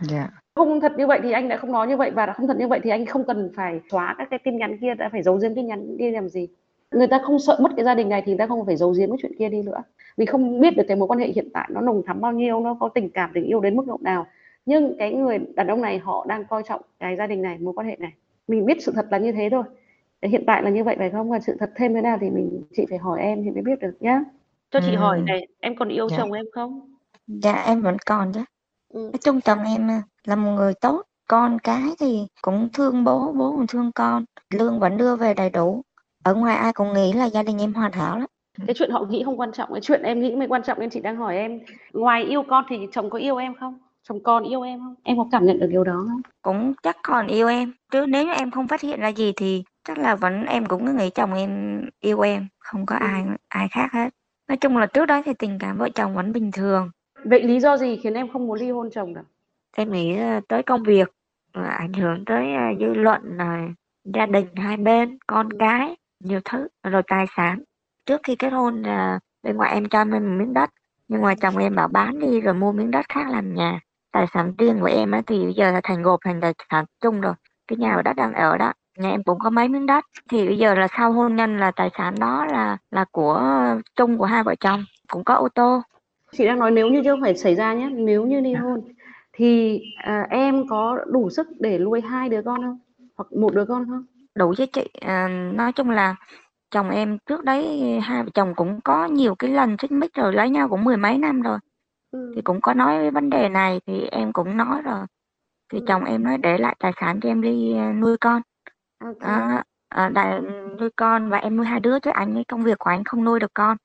Dạ. 0.01 0.29
không 0.55 0.81
thật 0.81 0.93
như 0.97 1.07
vậy 1.07 1.19
thì 1.23 1.31
anh 1.31 1.49
đã 1.49 1.57
không 1.57 1.71
nói 1.71 1.87
như 1.87 1.97
vậy 1.97 2.11
và 2.11 2.25
đã 2.25 2.33
không 2.33 2.47
thật 2.47 2.57
như 2.57 2.67
vậy 2.67 2.79
thì 2.83 2.89
anh 2.89 3.05
không 3.05 3.23
cần 3.23 3.51
phải 3.55 3.79
xóa 3.91 4.15
các 4.17 4.27
cái 4.29 4.39
tin 4.43 4.57
nhắn 4.57 4.77
kia 4.77 4.93
đã 4.93 5.09
phải 5.11 5.23
giấu 5.23 5.37
giếm 5.41 5.55
tin 5.55 5.67
nhắn 5.67 5.95
kia 5.99 6.11
làm 6.11 6.29
gì. 6.29 6.47
Người 6.91 7.07
ta 7.07 7.19
không 7.23 7.39
sợ 7.39 7.57
mất 7.61 7.71
cái 7.75 7.85
gia 7.85 7.95
đình 7.95 8.09
này 8.09 8.21
thì 8.25 8.31
người 8.31 8.37
ta 8.37 8.47
không 8.47 8.65
phải 8.65 8.75
giấu 8.75 8.93
giếm 8.97 9.09
cái 9.09 9.17
chuyện 9.21 9.37
kia 9.39 9.49
đi 9.49 9.61
nữa. 9.61 9.83
Vì 10.17 10.25
không 10.25 10.59
biết 10.59 10.77
được 10.77 10.83
cái 10.87 10.97
mối 10.97 11.07
quan 11.07 11.19
hệ 11.19 11.27
hiện 11.27 11.49
tại 11.53 11.69
nó 11.71 11.81
nồng 11.81 12.01
thắm 12.05 12.21
bao 12.21 12.31
nhiêu 12.31 12.59
nó 12.59 12.77
có 12.79 12.89
tình 12.89 13.09
cảm 13.09 13.31
tình 13.33 13.43
yêu 13.43 13.59
đến 13.59 13.75
mức 13.75 13.87
độ 13.87 13.97
nào 14.01 14.25
nhưng 14.65 14.95
cái 14.99 15.13
người 15.13 15.39
đàn 15.55 15.67
ông 15.67 15.81
này 15.81 15.99
họ 15.99 16.25
đang 16.29 16.45
coi 16.45 16.63
trọng 16.67 16.81
cái 16.99 17.15
gia 17.17 17.27
đình 17.27 17.41
này 17.41 17.57
mối 17.57 17.73
quan 17.73 17.87
hệ 17.87 17.95
này. 17.99 18.13
Mình 18.47 18.65
biết 18.65 18.83
sự 18.83 18.91
thật 18.95 19.05
là 19.11 19.17
như 19.17 19.31
thế 19.31 19.49
thôi. 19.51 19.63
Hiện 20.21 20.43
tại 20.47 20.63
là 20.63 20.69
như 20.69 20.83
vậy 20.83 20.95
phải 20.99 21.09
không? 21.09 21.29
Và 21.29 21.39
sự 21.39 21.55
thật 21.59 21.71
thêm 21.75 21.93
thế 21.93 22.01
nào 22.01 22.17
thì 22.21 22.29
mình 22.29 22.63
chị 22.75 22.85
phải 22.89 22.97
hỏi 22.97 23.21
em 23.21 23.43
thì 23.43 23.51
mới 23.51 23.61
biết 23.61 23.79
được 23.81 23.93
nhá. 23.99 24.23
Cho 24.71 24.79
chị 24.85 24.91
Ừ. 24.91 24.97
hỏi 24.97 25.21
này 25.21 25.47
em 25.59 25.75
còn 25.75 25.89
yêu 25.89 26.09
Dạ. 26.09 26.17
chồng 26.17 26.31
em 26.31 26.45
không? 26.53 26.79
Dạ 27.27 27.53
em 27.53 27.81
vẫn 27.81 27.97
còn 28.05 28.31
chứ. 28.33 28.39
Ừ. 28.93 28.99
nói 28.99 29.19
chung 29.21 29.41
chồng 29.41 29.59
em 29.63 29.87
à, 29.91 30.01
là 30.23 30.35
một 30.35 30.51
người 30.51 30.73
tốt. 30.81 31.01
Con 31.27 31.59
cái 31.59 31.81
thì 31.99 32.27
cũng 32.41 32.69
thương 32.73 33.03
bố 33.03 33.31
bố 33.31 33.51
cũng 33.51 33.67
thương 33.67 33.91
con. 33.95 34.25
Lương 34.53 34.79
vẫn 34.79 34.97
đưa 34.97 35.15
về 35.15 35.33
đầy 35.33 35.49
đủ. 35.49 35.81
Ở 36.23 36.33
ngoài 36.35 36.55
ai 36.55 36.73
cũng 36.73 36.93
nghĩ 36.93 37.13
là 37.13 37.25
gia 37.25 37.43
đình 37.43 37.61
em 37.61 37.73
hoàn 37.73 37.91
hảo 37.91 38.19
lắm. 38.19 38.27
Cái 38.67 38.73
chuyện 38.79 38.89
họ 38.91 39.05
nghĩ 39.09 39.23
không 39.25 39.39
quan 39.39 39.51
trọng 39.51 39.69
cái 39.73 39.81
chuyện 39.81 40.01
em 40.03 40.19
nghĩ 40.21 40.35
mới 40.35 40.47
quan 40.47 40.63
trọng 40.63 40.79
nên 40.79 40.89
chị 40.89 40.99
đang 40.99 41.15
hỏi 41.15 41.37
em. 41.37 41.59
Ngoài 41.93 42.23
yêu 42.23 42.43
con 42.49 42.65
thì 42.69 42.87
chồng 42.91 43.09
có 43.09 43.17
yêu 43.19 43.37
em 43.37 43.53
không 43.59 43.79
chồng 44.09 44.23
con 44.23 44.43
yêu 44.43 44.61
em 44.61 44.79
không? 44.79 44.95
Em 45.03 45.17
có 45.17 45.27
cảm 45.31 45.45
nhận 45.45 45.59
được 45.59 45.67
điều 45.71 45.83
đó 45.83 46.05
không? 46.09 46.21
Cũng 46.41 46.73
chắc 46.83 46.97
còn 47.03 47.27
yêu 47.27 47.47
em. 47.47 47.73
Chứ 47.91 48.05
nếu 48.09 48.25
như 48.25 48.33
em 48.33 48.51
không 48.51 48.67
phát 48.67 48.81
hiện 48.81 48.99
ra 48.99 49.07
gì 49.07 49.33
thì 49.35 49.63
chắc 49.83 49.97
là 49.97 50.15
vẫn 50.15 50.45
em 50.45 50.65
cũng 50.65 50.85
cứ 50.85 50.93
nghĩ 50.93 51.09
chồng 51.09 51.33
em 51.33 51.81
yêu 51.99 52.19
em 52.21 52.47
không 52.59 52.85
có 52.85 52.95
Ừ. 52.95 53.05
ai 53.05 53.23
ai 53.49 53.67
khác 53.71 53.87
hết. 53.93 54.09
Nói 54.47 54.57
chung 54.57 54.77
là 54.77 54.85
trước 54.85 55.05
đó 55.05 55.21
thì 55.25 55.33
tình 55.39 55.57
cảm 55.59 55.77
vợ 55.77 55.89
chồng 55.95 56.15
vẫn 56.15 56.33
bình 56.33 56.51
thường. 56.51 56.91
Vậy 57.25 57.43
lý 57.43 57.59
do 57.59 57.77
gì 57.77 57.99
khiến 58.03 58.13
em 58.13 58.27
không 58.33 58.47
muốn 58.47 58.59
ly 58.59 58.69
hôn 58.71 58.89
chồng 58.93 59.13
được? 59.13 59.21
Em 59.77 59.91
nghĩ 59.91 60.15
là 60.17 60.41
tới 60.47 60.63
công 60.63 60.83
việc 60.83 61.07
rồi 61.53 61.67
ảnh 61.67 61.93
hưởng 61.93 62.25
tới 62.25 62.53
à, 62.53 62.71
dư 62.79 62.85
luận 62.93 63.37
này 63.37 63.69
gia 64.03 64.25
đình 64.25 64.45
hai 64.55 64.77
bên 64.77 65.17
con 65.27 65.49
Ừ. 65.49 65.55
cái 65.59 65.95
nhiều 66.23 66.39
thứ 66.45 66.67
rồi 66.83 67.01
tài 67.07 67.25
sản. 67.35 67.59
Trước 68.05 68.21
khi 68.23 68.35
kết 68.35 68.49
hôn 68.49 68.81
là 68.81 69.19
bên 69.43 69.57
ngoài 69.57 69.73
em 69.73 69.89
cho 69.89 69.99
em 69.99 70.09
một 70.11 70.19
miếng 70.19 70.53
đất 70.53 70.69
nhưng 71.07 71.21
mà 71.21 71.35
chồng 71.35 71.57
em 71.57 71.75
bảo 71.75 71.87
bán 71.87 72.19
đi 72.19 72.41
rồi 72.41 72.53
mua 72.53 72.71
miếng 72.71 72.91
đất 72.91 73.05
khác 73.09 73.29
làm 73.29 73.53
nhà 73.53 73.79
tài 74.13 74.25
sản 74.33 74.53
riêng 74.57 74.79
của 74.79 74.85
em 74.85 75.11
á 75.11 75.21
thì 75.27 75.43
bây 75.43 75.53
giờ 75.53 75.71
là 75.71 75.81
thành 75.83 76.03
gộp 76.03 76.19
thành 76.25 76.41
tài 76.41 76.53
sản 76.71 76.85
chung 77.01 77.21
rồi. 77.21 77.33
Cái 77.67 77.77
nhà 77.77 77.95
và 77.95 78.01
đất 78.01 78.13
đang 78.13 78.33
ở 78.33 78.57
đó 78.57 78.73
nhà 78.97 79.09
em 79.09 79.23
cũng 79.23 79.39
có 79.39 79.49
mấy 79.49 79.67
miếng 79.67 79.85
đất. 79.85 80.05
Thì 80.29 80.47
bây 80.47 80.57
giờ 80.57 80.75
là 80.75 80.87
sau 80.97 81.11
hôn 81.11 81.35
nhân 81.35 81.57
là 81.57 81.71
tài 81.71 81.89
sản 81.97 82.15
đó 82.19 82.45
là 82.45 82.77
là 82.91 83.05
của 83.11 83.41
chung 83.95 84.17
của 84.17 84.25
hai 84.25 84.43
vợ 84.43 84.55
chồng 84.55 84.85
cũng 85.07 85.23
có 85.23 85.33
ô 85.33 85.47
tô. 85.49 85.81
Chị 86.31 86.45
đang 86.45 86.59
nói 86.59 86.71
nếu 86.71 86.87
như 86.89 87.01
chứ 87.03 87.11
không 87.11 87.21
phải 87.21 87.35
xảy 87.35 87.55
ra 87.55 87.73
nhé 87.73 87.89
nếu 87.93 88.25
như 88.25 88.39
ly 88.39 88.53
hôn 88.53 88.81
thì 89.33 89.81
à, 89.97 90.27
em 90.29 90.67
có 90.67 90.97
đủ 91.07 91.29
sức 91.29 91.47
để 91.59 91.77
nuôi 91.77 92.01
hai 92.01 92.29
đứa 92.29 92.41
con 92.45 92.61
không? 92.61 92.79
Hoặc 93.17 93.33
một 93.33 93.53
đứa 93.53 93.65
con 93.65 93.85
không? 93.89 94.05
Đủ 94.35 94.53
với 94.57 94.67
chị. 94.67 94.89
À, 95.01 95.27
nói 95.53 95.71
chung 95.71 95.89
là 95.89 96.15
chồng 96.71 96.89
em 96.89 97.17
trước 97.25 97.43
đấy 97.43 97.99
hai 98.03 98.23
vợ 98.23 98.29
chồng 98.33 98.55
cũng 98.55 98.81
có 98.83 99.05
nhiều 99.05 99.35
cái 99.35 99.49
lần 99.51 99.77
xích 99.77 99.91
mích 99.91 100.13
rồi 100.13 100.33
lấy 100.33 100.49
nhau 100.49 100.69
cũng 100.69 100.83
mười 100.83 100.97
mấy 100.97 101.17
năm 101.17 101.41
rồi 101.41 101.57
ừ. 102.13 102.31
thì 102.35 102.41
cũng 102.41 102.61
có 102.61 102.73
nói 102.73 102.99
về 102.99 103.11
vấn 103.11 103.29
đề 103.29 103.49
này 103.49 103.81
thì 103.87 104.03
em 104.11 104.33
cũng 104.33 104.57
nói 104.57 104.81
rồi 104.81 105.05
thì 105.73 105.79
Ừ. 105.79 105.85
chồng 105.87 106.03
em 106.05 106.23
nói 106.23 106.37
để 106.37 106.57
lại 106.57 106.75
tài 106.79 106.91
sản 107.01 107.19
cho 107.21 107.29
em 107.29 107.41
đi 107.41 107.77
à, 107.77 107.93
nuôi 107.93 108.17
con 108.17 108.41
Ok. 108.99 109.19
à, 109.19 109.63
à, 109.89 110.09
đại, 110.09 110.41
nuôi 110.79 110.89
con 110.95 111.29
và 111.29 111.37
em 111.37 111.57
nuôi 111.57 111.65
hai 111.65 111.79
đứa 111.79 111.99
chứ 111.99 112.11
anh 112.13 112.35
ấy 112.35 112.43
công 112.47 112.63
việc 112.63 112.79
của 112.79 112.89
anh 112.89 113.03
không 113.03 113.23
nuôi 113.23 113.39
được 113.39 113.51
con 113.53 113.77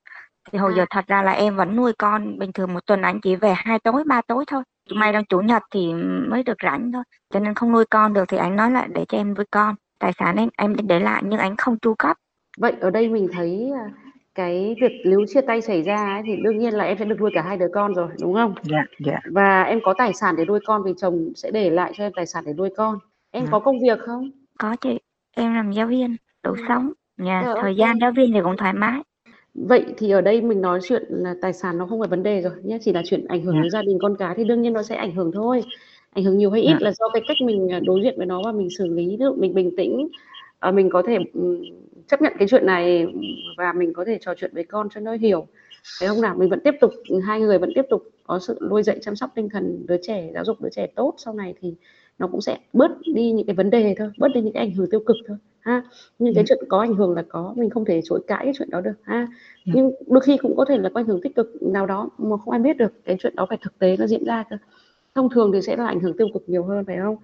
thì 0.52 0.58
hồi 0.58 0.72
À. 0.72 0.76
giờ 0.76 0.84
thật 0.90 1.06
ra 1.06 1.22
là 1.22 1.32
em 1.32 1.56
vẫn 1.56 1.76
nuôi 1.76 1.92
con 1.98 2.38
bình 2.38 2.52
thường 2.52 2.74
một 2.74 2.86
tuần 2.86 3.02
anh 3.02 3.20
chỉ 3.20 3.36
về 3.36 3.54
hai 3.56 3.78
tối 3.78 4.04
ba 4.06 4.22
tối 4.22 4.44
thôi 4.46 4.62
may 4.94 5.12
đang 5.12 5.24
chủ 5.24 5.40
nhật 5.40 5.62
thì 5.70 5.92
mới 6.30 6.42
được 6.42 6.56
rảnh 6.62 6.92
thôi 6.92 7.02
cho 7.30 7.40
nên 7.40 7.54
không 7.54 7.72
nuôi 7.72 7.84
con 7.90 8.12
được 8.14 8.24
thì 8.28 8.36
anh 8.36 8.56
nói 8.56 8.70
là 8.70 8.86
để 8.94 9.04
cho 9.08 9.18
em 9.18 9.34
nuôi 9.34 9.46
con 9.50 9.74
tài 10.00 10.12
sản 10.18 10.36
em 10.36 10.48
em 10.58 10.76
để 10.86 11.00
lại 11.00 11.22
nhưng 11.26 11.40
anh 11.40 11.56
không 11.56 11.78
chu 11.78 11.94
cấp 11.94 12.16
Vậy 12.58 12.72
ở 12.80 12.90
đây 12.90 13.08
mình 13.08 13.28
thấy 13.32 13.70
à, 13.74 13.84
cái 14.38 14.76
việc 14.80 14.92
nếu 15.04 15.24
chia 15.28 15.40
tay 15.40 15.60
xảy 15.60 15.82
ra 15.82 16.06
ấy, 16.14 16.22
thì 16.26 16.36
đương 16.44 16.58
nhiên 16.58 16.74
là 16.74 16.84
em 16.84 16.96
sẽ 16.98 17.04
được 17.04 17.20
nuôi 17.20 17.30
cả 17.34 17.42
hai 17.42 17.56
đứa 17.56 17.68
con 17.74 17.94
rồi 17.94 18.08
đúng 18.20 18.34
không? 18.34 18.54
Dạ. 18.62 18.84
Dạ. 19.06 19.18
Và 19.32 19.62
em 19.62 19.80
có 19.82 19.94
tài 19.98 20.12
sản 20.14 20.34
để 20.36 20.44
nuôi 20.44 20.60
con 20.66 20.82
vì 20.84 20.92
chồng 20.96 21.32
sẽ 21.36 21.50
để 21.50 21.70
lại 21.70 21.92
cho 21.96 22.04
em 22.04 22.12
tài 22.16 22.26
sản 22.26 22.44
để 22.46 22.52
nuôi 22.52 22.70
con. 22.76 22.98
Em 23.30 23.44
Ừ. 23.44 23.48
có 23.52 23.58
công 23.58 23.80
việc 23.82 23.98
không? 24.06 24.30
có 24.58 24.76
chị 24.80 24.98
em 25.36 25.54
làm 25.54 25.72
giáo 25.72 25.86
viên 25.86 26.16
đủ 26.44 26.50
Ừ. 26.52 26.62
sống 26.68 26.92
nhà 27.16 27.42
Rồi, 27.42 27.54
thời 27.62 27.70
ok. 27.70 27.76
gian 27.78 27.96
giáo 28.00 28.12
viên 28.16 28.32
thì 28.32 28.40
cũng 28.44 28.56
thoải 28.56 28.72
mái 28.72 29.00
Vậy 29.54 29.84
thì 29.96 30.10
ở 30.10 30.20
đây 30.20 30.40
mình 30.40 30.60
nói 30.60 30.80
chuyện 30.88 31.02
là 31.08 31.34
tài 31.42 31.52
sản 31.52 31.78
nó 31.78 31.86
không 31.86 32.00
phải 32.00 32.08
vấn 32.08 32.22
đề 32.22 32.40
rồi 32.42 32.52
nhé, 32.62 32.78
chỉ 32.80 32.92
là 32.92 33.02
chuyện 33.04 33.24
ảnh 33.28 33.42
hưởng 33.44 33.54
Dạ. 33.54 33.60
đến 33.62 33.70
gia 33.70 33.82
đình 33.82 33.98
con 34.02 34.16
cái 34.18 34.34
thì 34.36 34.44
đương 34.44 34.62
nhiên 34.62 34.72
nó 34.72 34.82
sẽ 34.82 34.96
ảnh 34.96 35.14
hưởng 35.14 35.32
thôi. 35.32 35.62
Ảnh 36.14 36.24
hưởng 36.24 36.38
nhiều 36.38 36.50
hay 36.50 36.62
ít 36.62 36.72
Dạ. 36.72 36.78
là 36.80 36.92
do 36.92 37.08
cái 37.12 37.22
cách 37.28 37.36
mình 37.44 37.68
à, 37.72 37.80
đối 37.84 38.00
diện 38.02 38.14
với 38.16 38.26
nó 38.26 38.42
và 38.44 38.52
mình 38.52 38.68
xử 38.78 38.86
lý, 38.86 39.06
ví 39.08 39.16
dụ 39.20 39.34
mình 39.38 39.54
bình 39.54 39.76
tĩnh, 39.76 40.08
à, 40.58 40.70
mình 40.70 40.90
có 40.90 41.02
thể 41.06 41.18
chấp 42.08 42.22
nhận 42.22 42.32
cái 42.38 42.48
chuyện 42.48 42.66
này 42.66 43.06
và 43.56 43.72
mình 43.72 43.92
có 43.92 44.04
thể 44.04 44.18
trò 44.20 44.34
chuyện 44.34 44.50
với 44.54 44.64
con 44.64 44.88
cho 44.94 45.00
nó 45.00 45.12
hiểu. 45.12 45.46
Thấy 46.00 46.08
không 46.08 46.20
nào? 46.20 46.34
Mình 46.38 46.48
vẫn 46.50 46.60
tiếp 46.64 46.74
tục 46.80 46.92
hai 47.24 47.40
người 47.40 47.58
vẫn 47.58 47.72
tiếp 47.74 47.84
tục 47.90 48.02
có 48.26 48.38
sự 48.38 48.58
nuôi 48.70 48.82
dạy 48.82 48.98
chăm 49.02 49.16
sóc 49.16 49.30
tinh 49.34 49.48
thần 49.48 49.86
đứa 49.86 49.96
trẻ, 50.02 50.30
giáo 50.34 50.44
dục 50.44 50.60
đứa 50.60 50.68
trẻ 50.72 50.86
tốt 50.86 51.14
sau 51.18 51.34
này 51.34 51.54
thì 51.60 51.74
nó 52.18 52.26
cũng 52.28 52.40
sẽ 52.40 52.58
bớt 52.72 52.90
đi 53.14 53.32
những 53.32 53.46
cái 53.46 53.56
vấn 53.56 53.70
đề 53.70 53.94
thôi, 53.98 54.10
bớt 54.18 54.28
đi 54.34 54.40
những 54.40 54.52
cái 54.52 54.62
ảnh 54.62 54.74
hưởng 54.74 54.90
tiêu 54.90 55.00
cực 55.06 55.16
thôi 55.28 55.36
ha. 55.60 55.82
Nhưng 56.18 56.34
cái 56.34 56.44
Ừ. 56.44 56.46
chuyện 56.48 56.58
có 56.68 56.80
ảnh 56.80 56.94
hưởng 56.94 57.14
là 57.14 57.24
có, 57.28 57.54
mình 57.56 57.70
không 57.70 57.84
thể 57.84 58.00
chối 58.04 58.20
cãi 58.26 58.40
cái 58.44 58.52
chuyện 58.58 58.70
đó 58.70 58.80
được 58.80 58.94
ha 59.02 59.28
Ừ. 59.66 59.72
nhưng 59.74 59.92
đôi 60.06 60.20
khi 60.20 60.36
cũng 60.36 60.56
có 60.56 60.64
thể 60.64 60.78
là 60.78 60.88
có 60.94 61.00
ảnh 61.00 61.06
hưởng 61.06 61.20
tích 61.22 61.34
cực 61.34 61.62
nào 61.62 61.86
đó 61.86 62.08
mà 62.18 62.36
không 62.36 62.50
ai 62.52 62.60
biết 62.60 62.76
được 62.76 62.92
cái 63.04 63.16
chuyện 63.20 63.36
đó 63.36 63.46
phải 63.48 63.58
thực 63.62 63.78
tế 63.78 63.96
nó 63.96 64.06
diễn 64.06 64.24
ra 64.24 64.44
cơ 64.50 64.56
thông 65.14 65.28
thường 65.30 65.52
thì 65.52 65.62
sẽ 65.62 65.76
là 65.76 65.86
ảnh 65.86 66.00
hưởng 66.00 66.16
tiêu 66.16 66.28
cực 66.34 66.42
nhiều 66.48 66.64
hơn 66.64 66.84
phải 66.84 66.96
không 67.02 67.16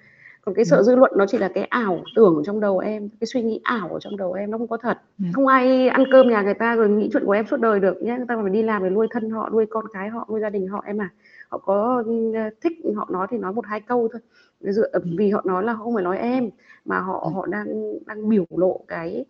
còn 0.45 0.55
cái 0.55 0.65
sợ 0.65 0.77
Ừ. 0.77 0.83
dư 0.83 0.97
luận 0.97 1.13
nó 1.17 1.27
chỉ 1.27 1.39
là 1.39 1.49
cái 1.49 1.65
ảo 1.65 2.01
tưởng 2.17 2.43
trong 2.47 2.61
đầu 2.61 2.79
em 2.79 3.09
cái 3.21 3.27
suy 3.27 3.43
nghĩ 3.43 3.61
ảo 3.63 3.89
ở 3.89 3.99
trong 4.01 4.17
đầu 4.17 4.33
em 4.33 4.51
nó 4.51 4.59
không 4.59 4.69
có 4.69 4.77
thật. 4.77 4.99
Ừ. 5.19 5.25
không 5.33 5.47
ai 5.47 5.89
ăn 5.89 6.05
cơm 6.13 6.29
nhà 6.29 6.43
người 6.43 6.55
ta 6.55 6.77
rồi 6.77 6.89
nghĩ 6.89 7.09
chuyện 7.13 7.25
của 7.27 7.33
em 7.33 7.47
suốt 7.47 7.61
đời 7.61 7.81
được 7.81 8.03
nhé 8.03 8.17
người 8.17 8.27
ta 8.29 8.37
phải 8.43 8.51
đi 8.51 8.63
làm 8.63 8.83
để 8.83 8.91
nuôi 8.91 9.07
thân 9.11 9.31
họ 9.31 9.51
nuôi 9.53 9.67
con 9.71 9.85
cái 9.93 10.09
họ 10.09 10.27
nuôi 10.31 10.41
gia 10.41 10.51
đình 10.51 10.69
họ 10.69 10.83
em 10.87 11.01
à 11.01 11.09
họ 11.49 11.59
có 11.59 12.03
ừ, 12.07 12.33
thích 12.61 12.73
họ 12.97 13.09
nói 13.13 13.27
thì 13.31 13.39
nói 13.39 13.53
một 13.53 13.67
hai 13.67 13.81
câu 13.81 14.09
thôi. 14.13 14.21
Dựa 14.61 14.89
vì 15.17 15.31
họ 15.31 15.43
nói 15.47 15.65
là 15.65 15.75
không 15.75 15.95
phải 15.95 16.05
nói 16.05 16.19
em 16.19 16.51
mà 16.85 17.01
họ 17.01 17.31
họ 17.35 17.47
đang 17.47 17.99
đang 18.07 18.29
biểu 18.29 18.45
lộ 18.51 18.81
cái 18.89 19.25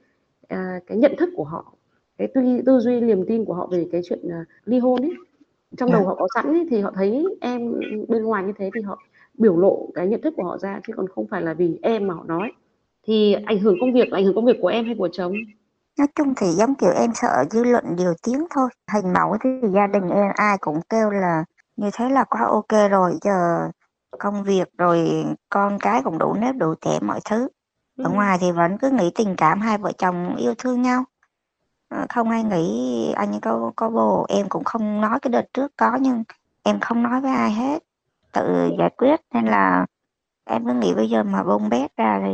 à, 0.49 0.81
cái 0.87 0.99
nhận 0.99 1.13
thức 1.19 1.31
của 1.37 1.45
họ 1.45 1.73
cái 2.19 2.29
tư, 2.35 2.41
tư 2.67 2.79
duy 2.79 3.01
niềm 3.01 3.25
tin 3.29 3.45
của 3.45 3.55
họ 3.55 3.69
về 3.73 3.87
cái 3.93 4.01
chuyện 4.05 4.21
uh, 4.27 4.47
ly 4.65 4.79
hôn 4.79 5.03
ấy. 5.03 5.13
Trong 5.77 5.93
đầu 5.93 6.05
họ 6.05 6.15
có 6.15 6.29
sẵn 6.35 6.47
ấy, 6.47 6.67
thì 6.71 6.81
họ 6.81 6.93
thấy 6.95 7.25
em 7.41 7.75
bên 8.09 8.25
ngoài 8.25 8.45
như 8.45 8.53
thế 8.59 8.71
thì 8.75 8.81
họ 8.81 8.99
biểu 9.39 9.57
lộ 9.57 9.89
cái 9.95 10.07
nhận 10.07 10.23
thức 10.23 10.35
của 10.37 10.45
họ 10.45 10.59
ra 10.59 10.81
chứ 10.87 10.93
còn 10.97 11.09
không 11.09 11.27
phải 11.31 11.43
là 11.43 11.55
vì 11.55 11.79
em 11.83 12.07
mà 12.07 12.15
họ 12.15 12.25
nói. 12.25 12.53
Thì 13.07 13.33
ảnh 13.47 13.61
hưởng 13.61 13.77
công 13.81 13.93
việc 13.93 14.13
là 14.13 14.19
ảnh 14.19 14.25
hưởng 14.25 14.35
công 14.35 14.45
việc 14.45 14.59
của 14.61 14.69
em 14.69 14.85
hay 14.85 14.95
của 14.99 15.09
chồng? 15.13 15.33
Nói 15.99 16.07
chung 16.15 16.35
thì 16.37 16.47
giống 16.47 16.75
kiểu 16.75 16.91
em 16.91 17.11
sợ 17.15 17.45
dư 17.51 17.65
luận 17.65 17.85
điều 17.97 18.15
tiếng 18.27 18.47
thôi. 18.51 18.69
Hình 18.95 19.13
mẫu 19.13 19.37
thì 19.45 19.51
gia 19.75 19.87
đình 19.87 20.09
em 20.09 20.33
ai 20.35 20.57
cũng 20.61 20.81
kêu 20.89 21.11
là 21.11 21.45
như 21.77 21.91
thế 21.93 22.09
là 22.09 22.25
quá 22.25 22.41
ok 22.51 22.91
rồi 22.91 23.13
giờ 23.23 23.71
công 24.19 24.43
việc 24.45 24.69
rồi 24.79 25.25
con 25.49 25.79
cái 25.81 26.03
cũng 26.03 26.19
đủ 26.19 26.35
nếp 26.35 26.57
đủ 26.57 26.75
tẻ 26.81 26.99
mọi 27.03 27.21
thứ. 27.31 27.49
Ở 27.99 28.05
ừ. 28.05 28.11
ngoài 28.15 28.39
thì 28.41 28.51
vẫn 28.51 28.79
cứ 28.79 28.91
nghĩ 28.91 29.11
tình 29.15 29.35
cảm 29.37 29.61
hai 29.61 29.79
vợ 29.79 29.93
chồng 29.99 30.37
yêu 30.37 30.55
thương 30.59 30.83
nhau. 30.83 31.05
Ờ, 31.89 32.07
không 32.09 32.31
ai 32.31 32.45
nghĩ 32.45 33.13
anh 33.17 33.41
có 33.43 33.73
có 33.77 33.91
bồ 33.91 34.27
em 34.29 34.49
cũng 34.49 34.65
không 34.65 35.01
nói 35.01 35.19
cái 35.23 35.31
đợt 35.31 35.45
trước 35.55 35.73
có 35.77 35.99
nhưng 36.01 36.25
em 36.63 36.81
không 36.81 37.03
nói 37.03 37.21
với 37.21 37.31
ai 37.31 37.53
hết 37.53 37.83
tự 38.35 38.71
giải 38.79 38.91
quyết 38.97 39.21
nên 39.35 39.45
là 39.45 39.87
em 40.45 40.67
cứ 40.67 40.73
nghĩ 40.73 40.95
bây 40.95 41.09
giờ 41.09 41.23
mà 41.23 41.43
bông 41.45 41.69
bét 41.69 41.97
ra 41.97 42.21
thì 42.25 42.33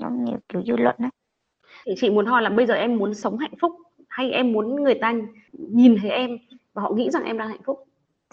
giống 0.00 0.24
như 0.24 0.32
kiểu 0.48 0.62
dư 0.66 0.76
luận 0.76 0.94
đấy 0.98 1.10
thì 1.86 1.92
chị 2.00 2.10
muốn 2.10 2.26
hỏi 2.26 2.42
là 2.42 2.50
bây 2.50 2.66
giờ 2.66 2.74
em 2.74 2.96
muốn 2.96 3.14
sống 3.14 3.38
hạnh 3.38 3.54
phúc 3.60 3.72
hay 4.08 4.30
em 4.30 4.52
muốn 4.52 4.82
người 4.82 4.94
ta 4.94 5.14
nhìn 5.52 5.96
thấy 6.00 6.10
em 6.10 6.30
và 6.74 6.82
họ 6.82 6.90
nghĩ 6.90 7.10
rằng 7.10 7.24
em 7.24 7.38
đang 7.38 7.48
hạnh 7.48 7.62
phúc? 7.64 7.84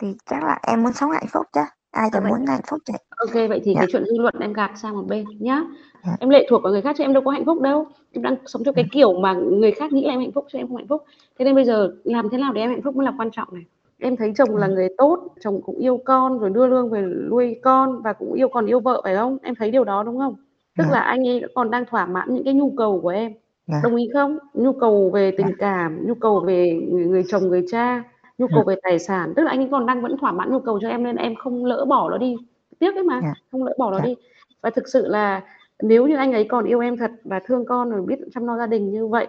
Thì 0.01 0.07
chắc 0.25 0.43
là 0.43 0.59
em 0.67 0.83
muốn 0.83 0.93
sống 0.93 1.11
hạnh 1.11 1.27
phúc 1.33 1.45
chứ 1.53 1.61
ai 1.91 2.09
chẳng 2.13 2.23
vậy. 2.23 2.31
muốn 2.31 2.45
hạnh 2.47 2.61
phúc 2.69 2.79
chứ 2.85 2.93
ok 3.17 3.33
vậy 3.49 3.61
thì 3.63 3.73
Dạ. 3.73 3.79
cái 3.81 3.87
chuyện 3.91 4.05
dư 4.05 4.17
luận 4.21 4.33
em 4.39 4.53
gạt 4.53 4.71
sang 4.75 4.95
một 4.95 5.03
bên 5.07 5.25
nhá. 5.39 5.61
Dạ. 6.05 6.11
em 6.19 6.29
lệ 6.29 6.47
thuộc 6.49 6.63
vào 6.63 6.71
người 6.71 6.81
khác 6.81 6.95
chứ 6.97 7.03
em 7.03 7.13
đâu 7.13 7.23
có 7.23 7.31
hạnh 7.31 7.45
phúc 7.45 7.61
đâu. 7.61 7.87
Em 8.11 8.23
đang 8.23 8.35
sống 8.45 8.63
theo 8.63 8.73
cái 8.73 8.85
kiểu 8.91 9.13
mà 9.19 9.33
người 9.33 9.71
khác 9.71 9.91
nghĩ 9.93 10.05
là 10.05 10.13
em 10.13 10.19
hạnh 10.19 10.31
phúc 10.31 10.45
chứ 10.51 10.57
em 10.57 10.67
không 10.67 10.77
hạnh 10.77 10.87
phúc. 10.87 11.03
Thế 11.39 11.45
nên 11.45 11.55
bây 11.55 11.65
giờ 11.65 11.93
làm 12.03 12.29
thế 12.29 12.37
nào 12.37 12.53
để 12.53 12.61
em 12.61 12.69
hạnh 12.69 12.81
phúc 12.81 12.95
mới 12.95 13.05
là 13.05 13.13
quan 13.17 13.31
trọng 13.31 13.47
này 13.51 13.63
em 13.99 14.17
thấy 14.17 14.33
chồng 14.37 14.55
là 14.55 14.67
Ừ. 14.67 14.73
người 14.73 14.87
tốt 14.97 15.27
chồng 15.39 15.61
cũng 15.65 15.77
yêu 15.77 15.97
con 16.05 16.39
rồi 16.39 16.49
đưa 16.49 16.67
lương 16.67 16.89
về 16.89 17.01
nuôi 17.29 17.59
con 17.63 18.01
và 18.01 18.13
cũng 18.13 18.33
yêu 18.33 18.47
còn 18.49 18.65
yêu 18.65 18.79
vợ 18.79 19.01
phải 19.03 19.15
không? 19.15 19.37
Em 19.43 19.55
thấy 19.55 19.71
điều 19.71 19.83
đó 19.83 20.03
đúng 20.03 20.17
không? 20.17 20.35
Tức 20.77 20.83
Dạ. 20.83 20.91
là 20.91 20.99
anh 21.01 21.27
ấy 21.27 21.43
còn 21.55 21.71
đang 21.71 21.85
thỏa 21.85 22.05
mãn 22.05 22.33
những 22.33 22.43
cái 22.43 22.53
nhu 22.53 22.73
cầu 22.77 22.99
của 23.01 23.09
em. 23.09 23.33
Dạ. 23.67 23.79
đồng 23.83 23.95
ý 23.95 24.09
không? 24.13 24.37
Nhu 24.53 24.73
cầu 24.73 25.09
về 25.13 25.31
tình 25.37 25.47
Dạ. 25.47 25.53
cảm 25.59 26.07
nhu 26.07 26.13
cầu 26.15 26.39
về 26.39 26.79
người, 26.91 27.05
người 27.05 27.23
chồng 27.27 27.43
người 27.47 27.65
cha 27.71 28.03
nhu 28.37 28.47
cầu 28.53 28.63
về 28.67 28.75
tài 28.83 28.99
sản. 28.99 29.33
Tức 29.35 29.43
là 29.43 29.51
anh 29.51 29.59
ấy 29.59 29.67
còn 29.71 29.85
đang 29.85 30.01
vẫn 30.01 30.17
thỏa 30.17 30.31
mãn 30.31 30.51
nhu 30.51 30.59
cầu 30.59 30.79
cho 30.81 30.89
em 30.89 31.03
nên 31.03 31.15
em 31.15 31.35
không 31.35 31.65
lỡ 31.65 31.85
bỏ 31.89 32.09
nó 32.09 32.17
đi. 32.17 32.35
Tiếc 32.79 32.95
ấy 32.95 33.03
mà 33.03 33.21
không 33.51 33.63
lỡ 33.63 33.73
bỏ 33.77 33.91
nó 33.91 33.99
đi. 33.99 34.15
Và 34.61 34.69
thực 34.69 34.87
sự 34.87 35.07
là 35.07 35.41
nếu 35.83 36.07
như 36.07 36.15
anh 36.15 36.33
ấy 36.33 36.43
còn 36.43 36.65
yêu 36.65 36.79
em 36.79 36.97
thật 36.97 37.11
và 37.23 37.39
thương 37.45 37.65
con 37.65 37.89
rồi 37.89 38.01
biết 38.01 38.19
chăm 38.33 38.45
lo 38.47 38.57
gia 38.57 38.67
đình 38.67 38.91
như 38.91 39.07
vậy 39.07 39.27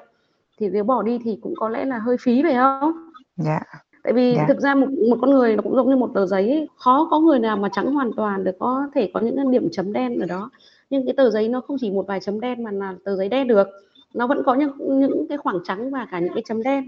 thì 0.58 0.68
nếu 0.68 0.84
bỏ 0.84 1.02
đi 1.02 1.18
thì 1.24 1.38
cũng 1.42 1.54
có 1.56 1.68
lẽ 1.68 1.84
là 1.84 1.98
hơi 1.98 2.16
phí 2.20 2.42
phải 2.42 2.54
không? 2.54 2.92
Dạ. 3.36 3.60
Tại 4.02 4.12
vì 4.12 4.35
Dạ. 4.37 4.45
thực 4.49 4.61
ra 4.61 4.75
một 4.75 4.87
một 5.11 5.16
con 5.21 5.30
người 5.30 5.57
nó 5.57 5.62
cũng 5.62 5.75
giống 5.76 5.88
như 5.90 5.97
một 5.97 6.11
tờ 6.14 6.26
giấy 6.26 6.50
ấy. 6.50 6.69
khó 6.76 7.09
có 7.11 7.21
người 7.21 7.38
nào 7.38 7.57
mà 7.57 7.69
trắng 7.73 7.87
hoàn 7.95 8.11
toàn 8.16 8.45
được 8.45 8.57
có 8.59 8.87
thể 8.95 9.11
có 9.14 9.21
những 9.21 9.37
cái 9.37 9.45
điểm 9.50 9.69
chấm 9.73 9.92
đen 9.92 10.19
ở 10.21 10.26
đó 10.26 10.50
nhưng 10.90 11.07
cái 11.07 11.14
tờ 11.16 11.30
giấy 11.30 11.49
nó 11.49 11.61
không 11.61 11.76
chỉ 11.80 11.90
một 11.90 12.07
vài 12.09 12.21
chấm 12.21 12.40
đen 12.40 12.64
mà 12.64 12.71
là 12.71 12.95
tờ 13.04 13.16
giấy 13.16 13.28
đen 13.28 13.49
được 13.49 13.69
nó 14.14 14.26
vẫn 14.26 14.42
có 14.47 14.54
những 14.54 14.71
những 15.00 15.26
cái 15.28 15.38
khoảng 15.38 15.59
trắng 15.64 15.90
và 15.90 16.07
cả 16.11 16.19
những 16.19 16.35
cái 16.35 16.42
chấm 16.47 16.62
đen 16.62 16.85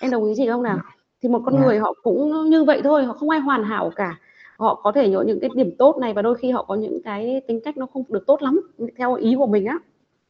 em 0.00 0.10
đồng 0.10 0.24
ý 0.24 0.34
gì 0.34 0.46
không 0.46 0.62
nào 0.62 0.78
thì 1.22 1.28
một 1.28 1.42
con 1.44 1.54
Dạ. 1.54 1.60
người 1.66 1.78
họ 1.78 1.92
cũng 2.02 2.50
như 2.50 2.64
vậy 2.64 2.80
thôi 2.84 3.04
họ 3.04 3.12
không 3.12 3.30
ai 3.30 3.40
hoàn 3.40 3.64
hảo 3.64 3.90
cả 3.96 4.18
họ 4.58 4.80
có 4.84 4.92
thể 4.92 5.12
có 5.14 5.22
những 5.22 5.40
cái 5.40 5.50
điểm 5.54 5.70
tốt 5.78 5.96
này 6.00 6.12
và 6.12 6.22
đôi 6.22 6.34
khi 6.34 6.50
họ 6.50 6.62
có 6.68 6.74
những 6.74 7.02
cái 7.04 7.40
tính 7.48 7.60
cách 7.64 7.76
nó 7.76 7.86
không 7.86 8.02
được 8.08 8.26
tốt 8.26 8.42
lắm 8.42 8.60
theo 8.98 9.14
ý 9.14 9.34
của 9.38 9.46
mình 9.46 9.64
á 9.66 9.78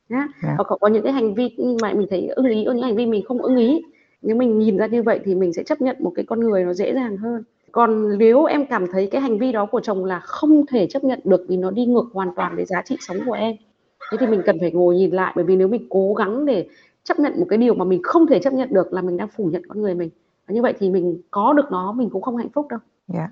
nhá 0.09 0.29
Dạ. 0.43 0.55
hoặc 0.57 0.67
họ 0.69 0.79
có 0.81 0.89
những 0.89 1.03
cái 1.03 1.13
hành 1.13 1.35
vi 1.35 1.57
mà 1.83 1.93
mình 1.93 2.07
thấy 2.11 2.27
ưng 2.37 2.47
ý 2.47 2.65
những 2.65 2.83
hành 2.83 2.97
vi 2.97 3.07
mình 3.07 3.25
không 3.25 3.43
ưng 3.43 3.57
ý 3.57 3.83
nếu 4.27 4.37
mình 4.37 4.59
nhìn 4.59 4.77
ra 4.77 4.87
như 4.87 5.03
vậy 5.03 5.21
thì 5.25 5.35
mình 5.35 5.53
sẽ 5.53 5.63
chấp 5.63 5.81
nhận 5.81 5.97
một 6.01 6.13
cái 6.15 6.25
con 6.25 6.41
người 6.41 6.65
nó 6.65 6.73
dễ 6.73 6.95
dàng 6.95 7.17
hơn. 7.17 7.43
Còn 7.73 8.19
nếu 8.19 8.45
em 8.45 8.67
cảm 8.67 8.87
thấy 8.93 9.09
cái 9.13 9.21
hành 9.21 9.39
vi 9.39 9.53
đó 9.53 9.67
của 9.67 9.81
chồng 9.81 10.05
là 10.05 10.21
không 10.21 10.67
thể 10.67 10.87
chấp 10.87 11.05
nhận 11.05 11.21
được 11.25 11.45
vì 11.49 11.57
nó 11.57 11.71
đi 11.71 11.87
ngược 11.87 12.05
hoàn 12.13 12.35
toàn 12.37 12.57
với 12.57 12.65
giá 12.65 12.83
trị 12.83 12.97
sống 13.01 13.17
của 13.27 13.33
em 13.33 13.57
thế 14.11 14.19
thì 14.21 14.27
mình 14.27 14.43
cần 14.47 14.57
phải 14.61 14.73
ngồi 14.73 14.97
nhìn 14.97 15.11
lại. 15.11 15.33
Bởi 15.37 15.45
vì 15.45 15.57
nếu 15.57 15.69
mình 15.69 15.87
cố 15.91 16.15
gắng 16.15 16.47
để 16.47 16.69
chấp 17.05 17.19
nhận 17.19 17.33
một 17.41 17.47
cái 17.49 17.59
điều 17.59 17.75
mà 17.75 17.85
mình 17.85 18.03
không 18.03 18.27
thể 18.27 18.39
chấp 18.39 18.53
nhận 18.53 18.69
được 18.73 18.93
là 18.93 19.03
mình 19.03 19.17
đang 19.17 19.29
phủ 19.29 19.45
nhận 19.53 19.63
con 19.69 19.83
người 19.83 19.95
mình 19.95 20.11
và 20.47 20.55
như 20.55 20.63
vậy 20.63 20.75
thì 20.79 20.91
mình 20.91 21.23
có 21.31 21.53
được 21.53 21.71
nó 21.71 21.93
mình 21.93 22.11
cũng 22.11 22.23
không 22.23 22.37
hạnh 22.37 22.51
phúc 22.55 22.67
đâu. 22.69 22.79
Dạ. 23.09 23.29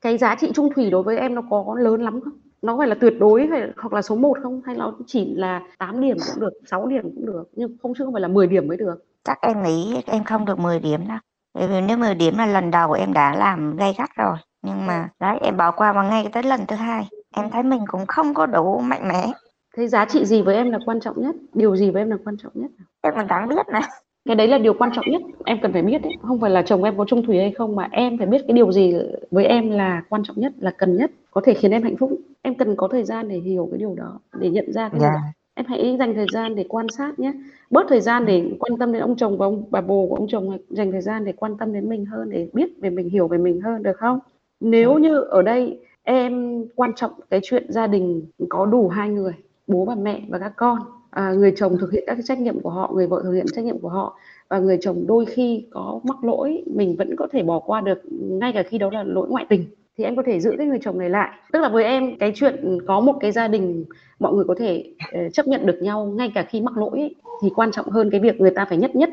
cái 0.00 0.18
giá 0.18 0.36
trị 0.40 0.50
trung 0.54 0.68
thủy 0.74 0.90
đối 0.90 1.02
với 1.02 1.18
em 1.18 1.34
nó 1.34 1.42
có 1.50 1.74
lớn 1.78 2.02
lắm 2.02 2.20
không 2.20 2.32
nó 2.62 2.78
phải 2.78 2.88
là 2.88 2.94
tuyệt 3.00 3.14
đối 3.18 3.46
hay 3.46 3.62
hoặc 3.76 3.92
là 3.92 4.02
số 4.02 4.16
1 4.16 4.38
không? 4.42 4.60
Hay 4.64 4.76
nó 4.76 4.94
chỉ 5.06 5.34
là 5.34 5.60
8 5.78 6.00
điểm 6.00 6.16
cũng 6.26 6.40
được 6.40 6.52
6 6.66 6.86
điểm 6.86 7.02
cũng 7.02 7.26
được 7.26 7.44
nhưng 7.52 7.76
không 7.82 7.92
chứ 7.98 8.04
không 8.04 8.12
phải 8.12 8.22
là 8.22 8.28
10 8.28 8.46
điểm 8.46 8.68
mới 8.68 8.76
được? 8.76 9.04
Chắc 9.24 9.38
em 9.40 9.62
nghĩ 9.62 10.02
em 10.06 10.24
không 10.24 10.44
được 10.44 10.58
10 10.58 10.80
điểm 10.80 11.08
đâu. 11.08 11.18
Bởi 11.54 11.68
vì 11.68 11.80
nếu 11.80 11.96
10 11.96 12.14
điểm 12.14 12.38
là 12.38 12.46
lần 12.46 12.70
đầu 12.70 12.92
em 12.92 13.12
đã 13.12 13.36
làm 13.36 13.76
gay 13.76 13.94
gắt 13.98 14.10
rồi. 14.16 14.36
Nhưng 14.62 14.86
mà 14.86 15.08
đấy 15.20 15.38
em 15.42 15.56
bỏ 15.56 15.70
qua 15.70 15.92
mà 15.92 16.02
ngay 16.02 16.28
tới 16.32 16.42
lần 16.42 16.60
thứ 16.68 16.76
hai. 16.76 17.08
Em 17.36 17.50
thấy 17.50 17.62
mình 17.62 17.84
cũng 17.86 18.06
không 18.06 18.34
có 18.34 18.46
đủ 18.46 18.78
mạnh 18.78 19.08
mẽ. 19.08 19.32
Thế 19.76 19.88
giá 19.88 20.04
trị 20.04 20.24
gì 20.24 20.42
với 20.42 20.56
em 20.56 20.70
là 20.70 20.78
quan 20.86 21.00
trọng 21.00 21.22
nhất? 21.22 21.34
Điều 21.52 21.76
gì 21.76 21.90
với 21.90 22.02
em 22.02 22.10
là 22.10 22.16
quan 22.24 22.36
trọng 22.36 22.52
nhất? 22.54 22.70
Em 23.00 23.14
còn 23.16 23.26
chẳng 23.28 23.48
biết 23.48 23.68
này 23.68 23.82
cái 24.24 24.36
đấy 24.36 24.48
là 24.48 24.58
điều 24.58 24.74
quan 24.74 24.90
trọng 24.94 25.04
nhất 25.10 25.22
em 25.44 25.58
cần 25.62 25.72
phải 25.72 25.82
biết 25.82 26.02
đấy 26.02 26.12
không 26.22 26.40
phải 26.40 26.50
là 26.50 26.62
chồng 26.62 26.84
em 26.84 26.96
có 26.96 27.04
trung 27.04 27.26
thủy 27.26 27.38
hay 27.38 27.50
không 27.50 27.76
mà 27.76 27.88
em 27.92 28.18
phải 28.18 28.26
biết 28.26 28.42
cái 28.48 28.56
điều 28.56 28.72
gì 28.72 28.94
với 29.30 29.44
em 29.44 29.70
là 29.70 30.02
quan 30.08 30.22
trọng 30.24 30.40
nhất 30.40 30.52
là 30.58 30.70
cần 30.70 30.96
nhất 30.96 31.10
có 31.30 31.40
thể 31.44 31.54
khiến 31.54 31.70
em 31.70 31.82
hạnh 31.82 31.96
phúc. 31.96 32.12
Em 32.42 32.54
cần 32.54 32.76
có 32.76 32.88
thời 32.88 33.04
gian 33.04 33.28
để 33.28 33.36
hiểu 33.36 33.68
cái 33.70 33.78
điều 33.78 33.94
đó 33.94 34.20
để 34.38 34.50
nhận 34.50 34.72
ra 34.72 34.88
cái 34.88 34.98
điều 34.98 35.02
dạ. 35.02 35.12
Đó 35.12 35.20
em 35.54 35.66
hãy 35.68 35.96
dành 35.98 36.14
thời 36.14 36.26
gian 36.32 36.54
để 36.54 36.64
quan 36.68 36.86
sát 36.88 37.18
nhé. 37.18 37.32
Bớt 37.70 37.86
thời 37.88 38.00
gian 38.00 38.26
để 38.26 38.42
quan 38.58 38.78
tâm 38.78 38.92
đến 38.92 39.02
ông 39.02 39.16
chồng 39.16 39.38
và 39.38 39.46
ông 39.46 39.64
bà 39.70 39.80
bồ 39.80 40.06
của 40.06 40.14
ông 40.14 40.26
chồng 40.28 40.58
dành 40.68 40.92
thời 40.92 41.00
gian 41.00 41.24
để 41.24 41.32
quan 41.32 41.56
tâm 41.56 41.72
đến 41.72 41.88
mình 41.88 42.04
hơn 42.04 42.30
để 42.30 42.48
biết 42.52 42.80
về 42.80 42.90
mình 42.90 43.08
hiểu 43.08 43.28
về 43.28 43.38
mình 43.38 43.60
hơn 43.60 43.82
được 43.82 43.96
không? 43.96 44.18
Nếu 44.60 44.98
như 44.98 45.20
ở 45.20 45.42
đây 45.42 45.78
em 46.02 46.64
quan 46.74 46.92
trọng 46.96 47.10
cái 47.30 47.40
chuyện 47.42 47.72
gia 47.72 47.86
đình 47.86 48.22
có 48.48 48.66
đủ 48.66 48.88
hai 48.88 49.08
người 49.08 49.32
bố 49.66 49.84
và 49.84 49.94
mẹ 49.94 50.22
và 50.28 50.38
các 50.38 50.52
con 50.56 50.78
à, 51.12 51.32
người 51.32 51.52
chồng 51.56 51.78
thực 51.78 51.92
hiện 51.92 52.04
các 52.06 52.14
cái 52.14 52.22
trách 52.22 52.38
nhiệm 52.38 52.60
của 52.60 52.70
họ 52.70 52.92
người 52.94 53.06
vợ 53.06 53.20
thực 53.22 53.32
hiện 53.32 53.46
trách 53.52 53.64
nhiệm 53.64 53.78
của 53.78 53.88
họ. 53.88 54.18
Và 54.48 54.58
người 54.58 54.78
chồng 54.80 55.06
đôi 55.06 55.26
khi 55.26 55.66
có 55.70 56.00
mắc 56.04 56.24
lỗi 56.24 56.62
mình 56.66 56.96
vẫn 56.96 57.16
có 57.16 57.28
thể 57.32 57.42
bỏ 57.42 57.58
qua 57.58 57.80
được 57.80 57.98
ngay 58.12 58.52
cả 58.52 58.62
khi 58.62 58.78
đó 58.78 58.90
là 58.92 59.02
lỗi 59.02 59.28
ngoại 59.28 59.46
tình. 59.48 59.64
Thì 59.98 60.04
em 60.04 60.16
có 60.16 60.22
thể 60.26 60.40
giữ 60.40 60.54
cái 60.58 60.66
người 60.66 60.78
chồng 60.82 60.98
này 60.98 61.10
lại. 61.10 61.30
Tức 61.52 61.60
là 61.60 61.68
với 61.68 61.84
em 61.84 62.18
cái 62.18 62.32
chuyện 62.34 62.78
có 62.86 63.00
một 63.00 63.12
cái 63.20 63.32
gia 63.32 63.48
đình 63.48 63.84
mọi 64.18 64.34
người 64.34 64.44
có 64.48 64.54
thể 64.58 64.92
uh, 65.26 65.32
chấp 65.32 65.46
nhận 65.46 65.66
được 65.66 65.78
nhau 65.82 66.06
ngay 66.06 66.32
cả 66.34 66.46
khi 66.48 66.60
mắc 66.60 66.78
lỗi 66.78 67.00
ấy, 67.00 67.14
thì 67.42 67.50
quan 67.54 67.72
trọng 67.72 67.90
hơn 67.90 68.10
cái 68.10 68.20
việc 68.20 68.40
người 68.40 68.50
ta 68.50 68.64
phải 68.68 68.78
nhất 68.78 68.96
nhất 68.96 69.10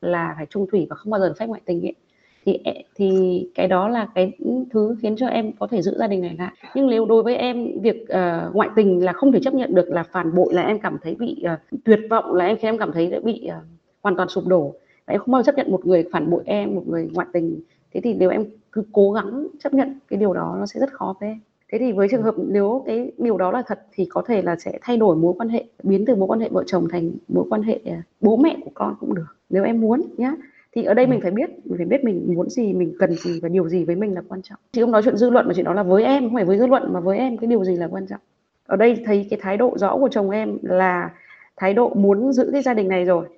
là 0.00 0.34
phải 0.36 0.46
trung 0.46 0.66
thủy 0.72 0.86
và 0.90 0.96
không 0.96 1.10
bao 1.10 1.20
giờ 1.20 1.34
phép 1.38 1.46
ngoại 1.46 1.60
tình 1.64 1.86
ấy 1.86 1.94
thì 2.44 2.58
thì 2.94 3.48
cái 3.54 3.68
đó 3.68 3.88
là 3.88 4.08
cái 4.14 4.32
thứ 4.70 4.96
khiến 5.02 5.16
cho 5.16 5.26
em 5.26 5.52
có 5.52 5.66
thể 5.66 5.82
giữ 5.82 5.96
gia 5.98 6.06
đình 6.06 6.20
này 6.20 6.36
lại. 6.38 6.52
Nhưng 6.74 6.86
nếu 6.86 7.06
đối 7.06 7.22
với 7.22 7.36
em 7.36 7.80
việc 7.80 8.02
uh, 8.02 8.54
ngoại 8.54 8.68
tình 8.76 9.04
là 9.04 9.12
không 9.12 9.32
thể 9.32 9.40
chấp 9.42 9.54
nhận 9.54 9.74
được 9.74 9.88
là 9.88 10.02
phản 10.02 10.34
bội 10.34 10.54
là 10.54 10.62
em 10.62 10.78
cảm 10.78 10.98
thấy 11.02 11.14
bị 11.14 11.44
uh, 11.54 11.80
tuyệt 11.84 12.00
vọng 12.10 12.34
là 12.34 12.46
em 12.46 12.56
khi 12.56 12.68
em 12.68 12.78
cảm 12.78 12.92
thấy 12.92 13.06
đã 13.06 13.18
bị 13.24 13.48
uh, 13.48 13.64
hoàn 14.02 14.16
toàn 14.16 14.28
sụp 14.28 14.46
đổ. 14.46 14.74
Và 15.06 15.14
em 15.14 15.20
không 15.20 15.32
bao 15.32 15.42
giờ 15.42 15.46
chấp 15.46 15.56
nhận 15.56 15.72
một 15.72 15.86
người 15.86 16.04
phản 16.12 16.30
bội 16.30 16.42
em 16.46 16.74
một 16.74 16.82
người 16.86 17.08
ngoại 17.12 17.26
tình. 17.32 17.60
Thế 17.92 18.00
thì 18.00 18.14
nếu 18.14 18.30
em 18.30 18.44
cứ 18.72 18.82
cố 18.92 19.12
gắng 19.12 19.46
chấp 19.62 19.74
nhận 19.74 19.98
cái 20.08 20.18
điều 20.18 20.34
đó 20.34 20.56
nó 20.58 20.66
sẽ 20.66 20.80
rất 20.80 20.92
khó 20.92 21.14
với 21.20 21.28
em. 21.28 21.40
Thế 21.72 21.78
thì 21.78 21.92
với 21.92 22.08
trường 22.10 22.22
hợp 22.22 22.34
nếu 22.48 22.82
cái 22.86 23.12
điều 23.18 23.38
đó 23.38 23.50
là 23.50 23.62
thật 23.66 23.80
thì 23.92 24.04
có 24.04 24.22
thể 24.26 24.42
là 24.42 24.56
sẽ 24.56 24.78
thay 24.82 24.96
đổi 24.96 25.16
mối 25.16 25.34
quan 25.38 25.48
hệ 25.48 25.64
biến 25.82 26.04
từ 26.06 26.14
mối 26.14 26.28
quan 26.28 26.40
hệ 26.40 26.48
vợ 26.48 26.64
chồng 26.66 26.88
thành 26.90 27.10
mối 27.28 27.44
quan 27.50 27.62
hệ 27.62 27.80
bố 28.20 28.36
mẹ 28.36 28.56
của 28.64 28.70
con 28.74 28.94
cũng 29.00 29.14
được 29.14 29.36
nếu 29.50 29.64
em 29.64 29.80
muốn 29.80 30.02
nhé 30.16 30.34
thì 30.76 30.84
ở 30.84 30.94
đây 30.94 31.06
mình 31.06 31.20
phải 31.20 31.30
biết 31.30 31.50
mình 31.64 31.76
phải 31.76 31.86
biết 31.86 32.04
mình 32.04 32.34
muốn 32.34 32.50
gì 32.50 32.72
mình 32.72 32.94
cần 32.98 33.14
gì 33.14 33.40
và 33.40 33.48
điều 33.48 33.68
gì 33.68 33.84
với 33.84 33.96
mình 33.96 34.14
là 34.14 34.22
quan 34.28 34.42
trọng. 34.42 34.58
Chị 34.72 34.80
không 34.80 34.90
nói 34.90 35.02
chuyện 35.04 35.16
dư 35.16 35.30
luận 35.30 35.48
mà 35.48 35.54
chị 35.56 35.62
nói 35.62 35.74
là 35.74 35.82
với 35.82 36.04
em 36.04 36.22
không 36.22 36.34
phải 36.34 36.44
với 36.44 36.58
dư 36.58 36.66
luận 36.66 36.92
mà 36.92 37.00
với 37.00 37.18
em 37.18 37.36
cái 37.36 37.46
điều 37.46 37.64
gì 37.64 37.76
là 37.76 37.88
quan 37.88 38.06
trọng? 38.06 38.20
Ở 38.66 38.76
đây 38.76 39.02
thấy 39.06 39.26
cái 39.30 39.38
thái 39.42 39.56
độ 39.56 39.78
rõ 39.78 39.96
của 39.96 40.08
chồng 40.08 40.30
em 40.30 40.58
là 40.62 41.10
thái 41.56 41.74
độ 41.74 41.94
muốn 41.94 42.32
giữ 42.32 42.50
cái 42.52 42.62
gia 42.62 42.74
đình 42.74 42.88
này 42.88 43.04
rồi. 43.04 43.28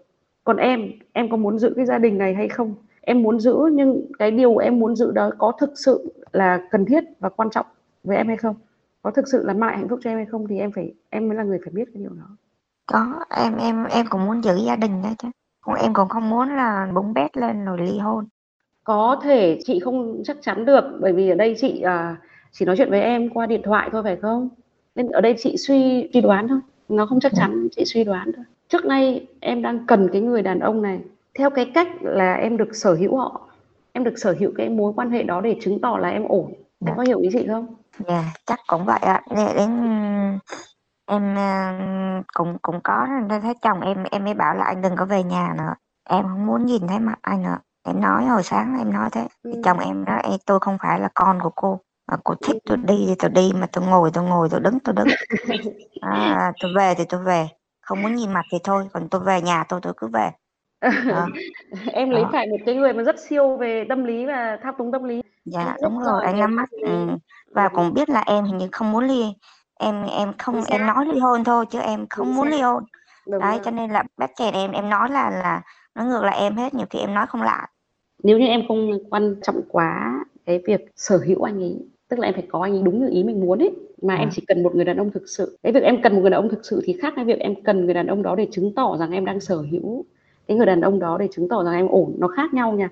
Còn 0.44 0.56
em 0.56 0.90
em 1.12 1.30
có 1.30 1.36
muốn 1.36 1.58
giữ 1.58 1.72
cái 1.76 1.86
gia 1.86 1.98
đình 1.98 2.18
này 2.18 2.34
hay 2.34 2.48
không? 2.48 2.74
Em 3.00 3.22
muốn 3.22 3.40
giữ 3.40 3.56
nhưng 3.72 4.06
cái 4.18 4.30
điều 4.30 4.56
em 4.56 4.78
muốn 4.78 4.96
giữ 4.96 5.10
đó 5.10 5.30
có 5.38 5.52
thực 5.60 5.72
sự 5.74 6.12
là 6.32 6.68
cần 6.70 6.84
thiết 6.84 7.04
và 7.20 7.28
quan 7.28 7.50
trọng 7.50 7.66
với 8.04 8.16
em 8.16 8.28
hay 8.28 8.36
không? 8.36 8.56
Có 9.02 9.10
thực 9.10 9.28
sự 9.28 9.44
là 9.44 9.52
mang 9.52 9.68
lại 9.68 9.78
hạnh 9.78 9.88
phúc 9.88 10.00
cho 10.02 10.10
em 10.10 10.16
hay 10.16 10.26
không 10.26 10.46
thì 10.48 10.58
em 10.58 10.72
phải 10.72 10.94
em 11.10 11.28
mới 11.28 11.36
là 11.36 11.44
người 11.44 11.58
phải 11.64 11.72
biết 11.72 11.84
cái 11.94 12.02
điều 12.02 12.10
đó. 12.10 12.36
Có 12.86 13.24
em 13.36 13.56
em 13.56 13.84
em 13.84 14.06
cũng 14.10 14.26
muốn 14.26 14.42
giữ 14.42 14.56
gia 14.66 14.76
đình 14.76 15.02
đó 15.02 15.10
chứ 15.18 15.28
còn 15.62 15.76
em 15.76 15.94
cũng 15.94 16.08
không 16.08 16.30
muốn 16.30 16.56
là 16.56 16.88
búng 16.94 17.14
bét 17.14 17.36
lên 17.36 17.64
rồi 17.64 17.78
ly 17.80 17.98
hôn? 17.98 18.24
Có 18.84 19.20
thể 19.22 19.58
chị 19.64 19.80
không 19.80 20.22
chắc 20.24 20.36
chắn 20.42 20.64
được 20.64 20.84
bởi 21.00 21.12
vì 21.12 21.28
ở 21.28 21.34
đây 21.34 21.56
chị 21.60 21.80
à, 21.80 22.16
chỉ 22.52 22.64
nói 22.64 22.76
chuyện 22.76 22.90
với 22.90 23.00
em 23.00 23.30
qua 23.30 23.46
điện 23.46 23.60
thoại 23.64 23.88
thôi 23.92 24.02
phải 24.02 24.16
không? 24.16 24.48
Nên 24.94 25.08
ở 25.08 25.20
đây 25.20 25.34
chị 25.38 25.56
suy 25.56 26.10
suy 26.12 26.20
đoán 26.20 26.48
thôi. 26.48 26.60
Nó 26.88 27.06
không 27.06 27.20
chắc 27.20 27.32
chắn 27.34 27.68
chị 27.76 27.84
suy 27.84 28.04
đoán 28.04 28.32
thôi. 28.36 28.44
Trước 28.68 28.84
nay 28.84 29.26
em 29.40 29.62
đang 29.62 29.86
cần 29.86 30.08
cái 30.12 30.20
người 30.20 30.42
đàn 30.42 30.58
ông 30.58 30.82
này. 30.82 31.00
Theo 31.38 31.50
cái 31.50 31.70
cách 31.74 31.88
là 32.00 32.34
em 32.34 32.56
được 32.56 32.76
sở 32.76 32.94
hữu 32.94 33.16
họ 33.16 33.40
em 33.92 34.04
được 34.04 34.18
sở 34.18 34.34
hữu 34.38 34.50
cái 34.56 34.68
mối 34.68 34.92
quan 34.96 35.10
hệ 35.10 35.22
đó 35.22 35.40
để 35.40 35.56
chứng 35.62 35.80
tỏ 35.80 35.98
là 36.00 36.08
em 36.08 36.24
ổn. 36.28 36.52
Dạ. 36.80 36.90
em 36.90 36.96
có 36.96 37.02
hiểu 37.02 37.20
ý 37.20 37.28
chị 37.32 37.46
không? 37.46 37.74
Dạ 38.08 38.24
chắc 38.46 38.60
cũng 38.66 38.84
vậy 38.84 38.98
ạ. 39.02 39.22
Để 39.36 39.54
đến 39.56 39.70
em 41.12 41.34
uh, 41.34 42.26
cũng 42.34 42.58
cũng 42.62 42.80
có 42.84 43.06
nên 43.28 43.40
thấy 43.42 43.54
chồng 43.62 43.80
em 43.80 44.04
em 44.10 44.24
mới 44.24 44.34
bảo 44.34 44.54
là 44.54 44.64
anh 44.64 44.82
đừng 44.82 44.96
có 44.96 45.04
về 45.04 45.22
nhà 45.22 45.54
nữa 45.58 45.74
Em 46.04 46.22
không 46.28 46.46
muốn 46.46 46.66
nhìn 46.66 46.86
thấy 46.88 46.98
mặt 46.98 47.18
anh 47.22 47.42
nữa. 47.42 47.58
Em 47.84 48.00
nói 48.00 48.24
hồi 48.24 48.42
sáng 48.42 48.78
em 48.78 48.92
nói 48.92 49.08
thế. 49.12 49.28
Thì 49.44 49.52
Ừm. 49.52 49.62
chồng 49.62 49.78
em 49.78 50.04
nói: 50.04 50.20
"Ê, 50.24 50.30
tôi 50.46 50.60
không 50.60 50.76
phải 50.82 51.00
là 51.00 51.08
con 51.14 51.40
của 51.42 51.50
cô, 51.56 51.80
mà 52.08 52.16
cô 52.24 52.34
thích 52.34 52.56
tôi 52.66 52.76
Ừm. 52.76 52.86
đi 52.86 53.04
thì 53.08 53.14
tôi 53.18 53.30
đi, 53.30 53.52
mà 53.54 53.66
tôi 53.72 53.84
ngồi 53.84 54.10
tôi 54.14 54.24
ngồi, 54.24 54.48
tôi 54.50 54.60
đứng 54.60 54.78
tôi 54.80 54.94
đứng. 54.94 55.08
À, 56.00 56.52
tôi 56.60 56.72
về 56.76 56.94
thì 56.94 57.04
tôi 57.08 57.22
về, 57.22 57.48
không 57.80 58.02
muốn 58.02 58.14
nhìn 58.14 58.32
mặt 58.32 58.42
thì 58.52 58.58
thôi, 58.64 58.88
còn 58.92 59.08
tôi 59.08 59.20
về 59.20 59.42
nhà 59.42 59.64
tôi 59.68 59.80
tôi 59.82 59.92
cứ 59.96 60.08
về." 60.08 60.30
Đó. 60.80 61.28
Em 61.92 62.10
lấy 62.10 62.22
Đó. 62.22 62.28
phải 62.32 62.46
một 62.46 62.58
cái 62.66 62.74
người 62.74 62.92
mà 62.92 63.02
rất 63.02 63.16
siêu 63.18 63.56
về 63.56 63.84
tâm 63.88 64.04
lý 64.04 64.26
và 64.26 64.58
thao 64.62 64.72
túng 64.78 64.92
tâm 64.92 65.04
lý. 65.04 65.14
Anh 65.14 65.22
Dạ, 65.44 65.64
rất 65.64 65.76
đúng 65.82 65.98
rồi, 65.98 66.06
giỏi 66.06 66.24
anh 66.24 66.34
về 66.34 66.40
nắm 66.40 66.56
bắt, 66.56 66.68
lý. 66.72 66.82
ừm, 66.82 67.18
và 67.54 67.68
Vâng. 67.68 67.72
cũng 67.74 67.94
biết 67.94 68.08
là 68.08 68.20
em 68.26 68.44
hình 68.44 68.58
như 68.58 68.68
không 68.72 68.92
muốn 68.92 69.04
ly 69.04 69.34
em 69.82 70.06
em 70.18 70.32
không 70.38 70.54
em 70.54 70.80
xác. 70.80 70.94
nói 70.94 71.06
ly 71.06 71.18
hôn 71.18 71.44
thôi 71.44 71.64
chứ 71.70 71.78
em 71.78 72.06
không 72.10 72.34
muốn 72.34 72.44
xác. 72.50 72.56
ly 72.56 72.62
hôn. 72.62 72.84
Đúng 73.26 73.40
Đấy, 73.40 73.50
rồi. 73.50 73.60
cho 73.64 73.70
nên 73.70 73.90
là 73.90 74.04
bắt 74.16 74.30
chẹt 74.38 74.54
em, 74.54 74.72
em 74.72 74.90
nói 74.90 75.10
là 75.10 75.30
là 75.30 75.62
nó 75.94 76.04
ngược 76.04 76.22
lại 76.24 76.38
em 76.38 76.56
hết, 76.56 76.74
nhiều 76.74 76.86
khi 76.90 76.98
em 76.98 77.14
nói 77.14 77.26
không 77.26 77.42
lại. 77.42 77.68
Nếu 78.22 78.38
như 78.38 78.46
em 78.46 78.62
không 78.68 78.98
quan 79.10 79.34
trọng 79.42 79.60
quá 79.68 80.24
cái 80.46 80.62
việc 80.66 80.80
sở 80.96 81.20
hữu 81.26 81.42
anh 81.42 81.62
ấy, 81.62 81.78
tức 82.08 82.18
là 82.18 82.28
em 82.28 82.34
phải 82.34 82.46
có 82.48 82.60
anh 82.62 82.72
ấy 82.72 82.82
đúng 82.82 83.00
như 83.00 83.08
ý 83.10 83.24
mình 83.24 83.40
muốn 83.40 83.58
ấy, 83.58 83.70
mà 84.02 84.14
em 84.14 84.20
Ừm. 84.22 84.30
chỉ 84.32 84.44
cần 84.48 84.62
một 84.62 84.74
người 84.74 84.84
đàn 84.84 84.96
ông 84.96 85.10
thực 85.10 85.22
sự. 85.26 85.58
Cái 85.62 85.72
việc 85.72 85.82
em 85.82 86.02
cần 86.02 86.14
một 86.14 86.20
người 86.20 86.30
đàn 86.30 86.40
ông 86.42 86.50
thực 86.50 86.60
sự 86.66 86.82
thì 86.84 86.96
khác 87.02 87.12
với 87.16 87.24
việc 87.24 87.38
em 87.38 87.54
cần 87.62 87.84
người 87.84 87.94
đàn 87.94 88.06
ông 88.06 88.22
đó 88.22 88.36
để 88.36 88.48
chứng 88.52 88.74
tỏ 88.74 88.96
rằng 88.98 89.10
em 89.12 89.24
đang 89.24 89.40
sở 89.40 89.56
hữu 89.56 90.04
cái 90.48 90.56
người 90.56 90.66
đàn 90.66 90.80
ông 90.80 90.98
đó 90.98 91.18
để 91.18 91.28
chứng 91.32 91.48
tỏ 91.48 91.64
rằng 91.64 91.74
em 91.74 91.88
ổn, 91.88 92.14
nó 92.18 92.28
khác 92.28 92.54
nhau 92.54 92.72
nha. 92.72 92.88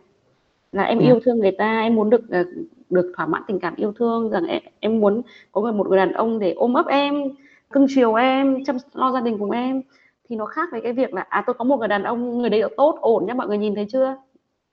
Là 0.72 0.82
em 0.82 0.98
Dạ. 0.98 1.04
yêu 1.06 1.20
thương 1.24 1.38
người 1.38 1.50
ta, 1.58 1.80
em 1.80 1.94
muốn 1.94 2.10
được, 2.10 2.30
ờ, 2.30 2.44
được 2.90 3.12
thỏa 3.16 3.26
mãn 3.26 3.42
tình 3.46 3.60
cảm 3.60 3.74
yêu 3.76 3.92
thương, 3.92 4.30
rằng 4.30 4.46
em 4.46 4.62
em 4.80 5.00
muốn 5.00 5.22
có 5.52 5.60
người 5.60 5.72
một 5.72 5.88
người 5.88 5.98
đàn 5.98 6.12
ông 6.12 6.38
để 6.38 6.52
ôm 6.52 6.74
ấp 6.74 6.86
em, 6.86 7.14
cưng 7.72 7.86
chiều 7.88 8.14
em, 8.14 8.64
chăm 8.64 8.76
lo 8.94 9.12
gia 9.12 9.20
đình 9.20 9.38
cùng 9.38 9.50
em, 9.50 9.82
thì 10.28 10.36
nó 10.36 10.44
khác 10.46 10.68
với 10.72 10.80
cái 10.80 10.92
việc 10.92 11.14
là, 11.14 11.26
à, 11.28 11.42
tôi 11.46 11.54
có 11.54 11.64
một 11.64 11.76
người 11.78 11.88
đàn 11.88 12.02
ông, 12.02 12.38
người 12.38 12.50
đấy 12.50 12.62
tốt, 12.76 12.98
ổn 13.00 13.26
nhá, 13.26 13.34
mọi 13.34 13.46
người 13.48 13.58
nhìn 13.58 13.74
thấy 13.74 13.86
chưa? 13.92 14.16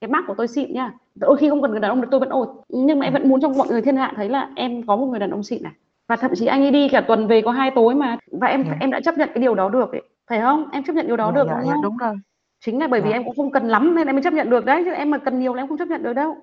Cái 0.01 0.10
mác 0.10 0.24
của 0.27 0.34
tôi 0.38 0.48
xịn 0.48 0.74
nhá. 0.74 0.92
Đôi 1.16 1.38
khi 1.38 1.50
không 1.50 1.62
cần 1.62 1.72
người 1.72 1.80
đàn 1.80 1.92
ông 1.92 2.01
thì 2.01 2.08
tôi 2.12 2.20
vẫn 2.20 2.30
ổn, 2.30 2.48
nhưng 2.70 3.00
mà 3.00 3.06
em 3.06 3.13
Ừm. 3.13 3.22
vẫn 3.22 3.30
muốn 3.30 3.42
cho 3.42 3.50
mọi 3.50 3.68
người 3.68 3.82
thiên 3.82 3.96
hạ 3.98 4.13
thấy 4.16 4.30
là 4.30 4.50
em 4.56 4.84
có 4.88 4.96
một 4.96 5.06
người 5.06 5.20
đàn 5.20 5.32
ông 5.32 5.44
xịn 5.44 5.63
này. 5.63 5.72
Và 6.08 6.16
thậm 6.16 6.32
chí 6.36 6.46
anh 6.46 6.62
ấy 6.62 6.72
đi 6.72 6.89
cả 6.89 7.01
tuần 7.01 7.27
về 7.27 7.42
có 7.42 7.51
2 7.51 7.72
tối 7.75 7.96
mà, 7.96 8.18
và 8.32 8.48
em 8.48 8.63
Dạ. 8.68 8.75
em 8.80 8.92
đã 8.92 9.00
chấp 9.00 9.18
nhận 9.18 9.30
cái 9.34 9.42
điều 9.42 9.56
đó 9.56 9.70
được 9.70 9.92
ấy, 9.92 10.01
phải 10.30 10.42
không? 10.42 10.66
Em 10.72 10.84
chấp 10.84 10.94
nhận 10.94 11.08
điều 11.08 11.18
đó 11.18 11.32
Dạ, 11.36 11.44
được, 11.44 11.48
dạ, 11.48 11.54
đúng 11.60 11.66
dạ, 11.68 11.74
không? 11.74 11.82
đúng 11.82 11.98
rồi. 11.98 12.16
Chính 12.67 12.79
là 12.79 12.88
bởi 12.88 13.01
vì 13.01 13.09
Dạ. 13.09 13.15
em 13.15 13.24
cũng 13.25 13.36
không 13.36 13.51
cần 13.51 13.67
lắm 13.67 13.95
nên 13.95 14.07
em 14.07 14.15
mới 14.15 14.24
chấp 14.24 14.33
nhận 14.33 14.50
được 14.50 14.65
đấy, 14.65 14.81
chứ 14.86 14.91
em 14.91 15.12
mà 15.12 15.17
cần 15.17 15.39
nhiều 15.39 15.53
là 15.53 15.62
em 15.62 15.67
không 15.67 15.77
chấp 15.77 15.88
nhận 15.88 16.03
được 16.03 16.13
đâu. 16.13 16.38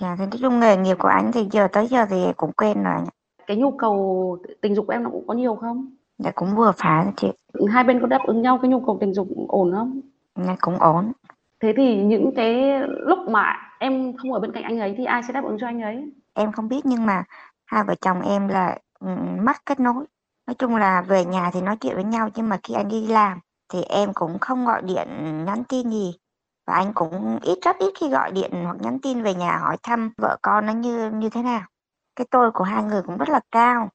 Dạ, 0.00 0.16
thì 0.18 0.24
nói 0.26 0.38
chung 0.40 0.60
nghề 0.60 0.76
nghiệp 0.76 0.96
của 0.98 1.08
anh 1.08 1.32
thì 1.32 1.48
giờ 1.50 1.68
tới 1.72 1.86
giờ 1.86 2.06
thì 2.10 2.24
cũng 2.36 2.52
quen 2.52 2.82
rồi. 2.82 3.00
Cái 3.46 3.56
nhu 3.56 3.70
cầu 3.70 4.38
tình 4.60 4.74
dục 4.74 4.86
của 4.86 4.92
em 4.92 5.02
nó 5.02 5.10
cũng 5.10 5.26
có 5.26 5.34
nhiều 5.34 5.54
không? 5.54 5.90
Dạ, 6.18 6.30
cũng 6.34 6.56
vừa 6.56 6.72
phải 6.76 7.06
chị. 7.16 7.28
Hai 7.70 7.84
bên 7.84 8.00
có 8.00 8.06
đáp 8.06 8.18
ứng 8.26 8.42
nhau 8.42 8.58
cái 8.62 8.68
nhu 8.70 8.80
cầu 8.80 8.98
tình 9.00 9.14
dục 9.14 9.28
ổn 9.48 9.72
không? 9.72 10.00
Dạ, 10.36 10.56
cũng 10.60 10.78
ổn. 10.78 11.12
Thế 11.60 11.72
thì 11.76 12.02
những 12.04 12.30
cái 12.36 12.80
lúc 12.88 13.18
mà 13.28 13.56
em 13.78 14.16
không 14.16 14.32
ở 14.32 14.40
bên 14.40 14.52
cạnh 14.52 14.62
anh 14.62 14.80
ấy 14.80 14.94
thì 14.98 15.04
ai 15.04 15.22
sẽ 15.22 15.32
đáp 15.32 15.44
ứng 15.44 15.58
cho 15.60 15.66
anh 15.66 15.80
ấy? 15.80 16.12
Em 16.34 16.52
không 16.52 16.68
biết 16.68 16.86
nhưng 16.86 17.06
mà 17.06 17.24
hai 17.66 17.84
vợ 17.84 17.94
chồng 18.00 18.20
em 18.22 18.48
là, 18.48 18.78
ừm, 19.00 19.44
mất 19.44 19.56
kết 19.66 19.80
nối. 19.80 20.04
Nói 20.46 20.54
chung 20.54 20.76
là 20.76 21.02
về 21.02 21.24
nhà 21.24 21.50
thì 21.52 21.60
nói 21.60 21.76
chuyện 21.76 21.94
với 21.94 22.04
nhau, 22.04 22.28
nhưng 22.34 22.48
mà 22.48 22.58
khi 22.62 22.74
anh 22.74 22.88
đi 22.88 23.06
làm 23.06 23.38
thì 23.72 23.82
em 23.82 24.14
cũng 24.14 24.38
không 24.40 24.66
gọi 24.66 24.82
điện, 24.82 25.08
nhắn 25.46 25.64
tin 25.68 25.90
gì, 25.90 26.14
và 26.66 26.74
anh 26.74 26.92
cũng 26.94 27.38
ít 27.42 27.58
rất 27.64 27.76
ít 27.78 27.92
khi 28.00 28.08
gọi 28.10 28.32
điện 28.32 28.50
hoặc 28.64 28.76
nhắn 28.80 28.98
tin 29.02 29.22
về 29.22 29.34
nhà 29.34 29.58
hỏi 29.58 29.76
thăm 29.82 30.12
vợ 30.18 30.38
con 30.42 30.66
nó 30.66 30.72
như 30.72 31.10
như 31.10 31.30
thế 31.30 31.42
nào. 31.42 31.62
Cái 32.16 32.26
tôi 32.30 32.50
của 32.52 32.64
hai 32.64 32.84
người 32.84 33.02
cũng 33.02 33.18
rất 33.18 33.28
là 33.28 33.40
cao, 33.52 33.90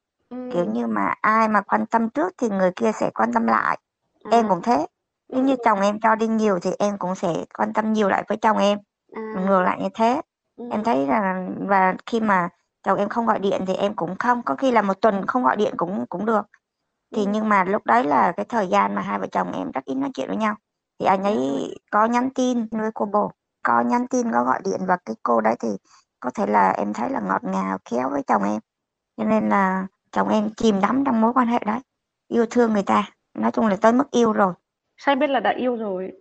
kiểu 0.49 0.65
Ừm. 0.65 0.73
như 0.73 0.87
mà 0.87 1.13
ai 1.21 1.49
mà 1.49 1.61
quan 1.61 1.85
tâm 1.87 2.09
trước 2.11 2.33
thì 2.39 2.49
người 2.49 2.71
kia 2.77 2.91
sẽ 2.93 3.11
quan 3.15 3.33
tâm 3.33 3.47
lại. 3.47 3.79
Em 4.29 4.47
À. 4.47 4.49
cũng 4.49 4.61
thế, 4.63 4.87
nếu 5.33 5.43
như 5.43 5.55
ừm. 5.55 5.65
chồng 5.65 5.81
em 5.81 5.99
cho 6.01 6.15
đi 6.15 6.27
nhiều 6.27 6.59
thì 6.61 6.71
em 6.79 6.97
cũng 6.99 7.15
sẽ 7.15 7.45
quan 7.59 7.73
tâm 7.73 7.93
nhiều 7.93 8.09
lại 8.09 8.23
với 8.29 8.37
chồng 8.37 8.57
em, 8.59 8.79
À. 9.15 9.21
ngược 9.33 9.61
lại 9.61 9.79
như 9.83 9.89
thế. 9.95 10.21
Em 10.69 10.83
Ừm. 10.83 10.83
thấy 10.83 11.07
là 11.07 11.47
và 11.69 11.95
khi 12.05 12.19
mà 12.21 12.49
chồng 12.83 12.99
em 12.99 13.09
không 13.09 13.25
gọi 13.27 13.39
điện 13.39 13.65
thì 13.67 13.73
em 13.75 13.95
cũng 13.95 14.15
không, 14.19 14.43
có 14.43 14.55
khi 14.55 14.71
là 14.71 14.81
1 14.81 15.01
tuần 15.01 15.27
không 15.27 15.43
gọi 15.45 15.55
điện 15.57 15.73
cũng 15.77 16.05
cũng 16.09 16.25
được. 16.25 16.47
Thì 17.15 17.23
Ừm. 17.23 17.31
nhưng 17.31 17.49
mà 17.49 17.63
lúc 17.63 17.85
đấy 17.85 18.03
là 18.03 18.31
cái 18.31 18.45
thời 18.49 18.67
gian 18.67 18.95
mà 18.95 19.01
hai 19.01 19.19
vợ 19.19 19.27
chồng 19.31 19.51
em 19.51 19.71
rất 19.71 19.85
ít 19.85 19.95
nói 19.95 20.09
chuyện 20.13 20.27
với 20.27 20.37
nhau, 20.37 20.55
thì 20.99 21.05
anh 21.05 21.23
À. 21.23 21.29
ấy 21.29 21.75
có 21.91 22.05
nhắn 22.05 22.29
tin 22.29 22.67
với 22.71 22.91
cô 22.93 23.05
bồ, 23.05 23.31
có 23.63 23.81
nhắn 23.81 24.07
tin, 24.07 24.31
có 24.31 24.43
gọi 24.43 24.61
điện 24.63 24.79
và 24.87 24.97
cái 25.05 25.15
cô 25.23 25.41
đấy 25.41 25.55
thì 25.59 25.69
có 26.19 26.29
thể 26.33 26.45
là 26.47 26.69
em 26.69 26.93
thấy 26.93 27.09
là 27.09 27.19
ngọt 27.19 27.43
ngào, 27.43 27.77
khéo 27.91 28.09
với 28.09 28.23
chồng 28.27 28.43
em. 28.43 28.59
Cho 29.17 29.23
nên 29.23 29.49
là 29.49 29.87
chồng 30.11 30.29
em 30.29 30.49
chìm 30.57 30.81
đắm 30.81 31.03
trong 31.05 31.21
mối 31.21 31.33
quan 31.33 31.47
hệ 31.47 31.59
đấy, 31.65 31.79
yêu 32.27 32.45
thương 32.49 32.73
người 32.73 32.83
ta, 32.83 33.09
nói 33.33 33.51
chung 33.51 33.67
là 33.67 33.75
tới 33.75 33.93
mức 33.93 34.11
yêu 34.11 34.33
rồi. 34.33 34.53
Sao 34.97 35.15
biết 35.15 35.29
là 35.29 35.39
đã 35.39 35.51
yêu 35.57 35.75
rồi? 35.75 36.11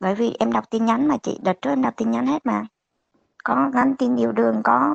Bởi 0.00 0.14
vì 0.14 0.36
em 0.38 0.52
đọc 0.52 0.64
tin 0.70 0.84
nhắn 0.86 1.08
mà 1.08 1.16
chị, 1.22 1.38
đợt 1.42 1.62
trước 1.62 1.70
em 1.70 1.82
đọc 1.82 1.94
tin 1.96 2.10
nhắn 2.10 2.26
hết 2.26 2.46
mà. 2.46 2.66
Có 3.44 3.70
nhắn 3.74 3.94
tin 3.98 4.16
yêu 4.16 4.32
đương, 4.32 4.60
có 4.64 4.94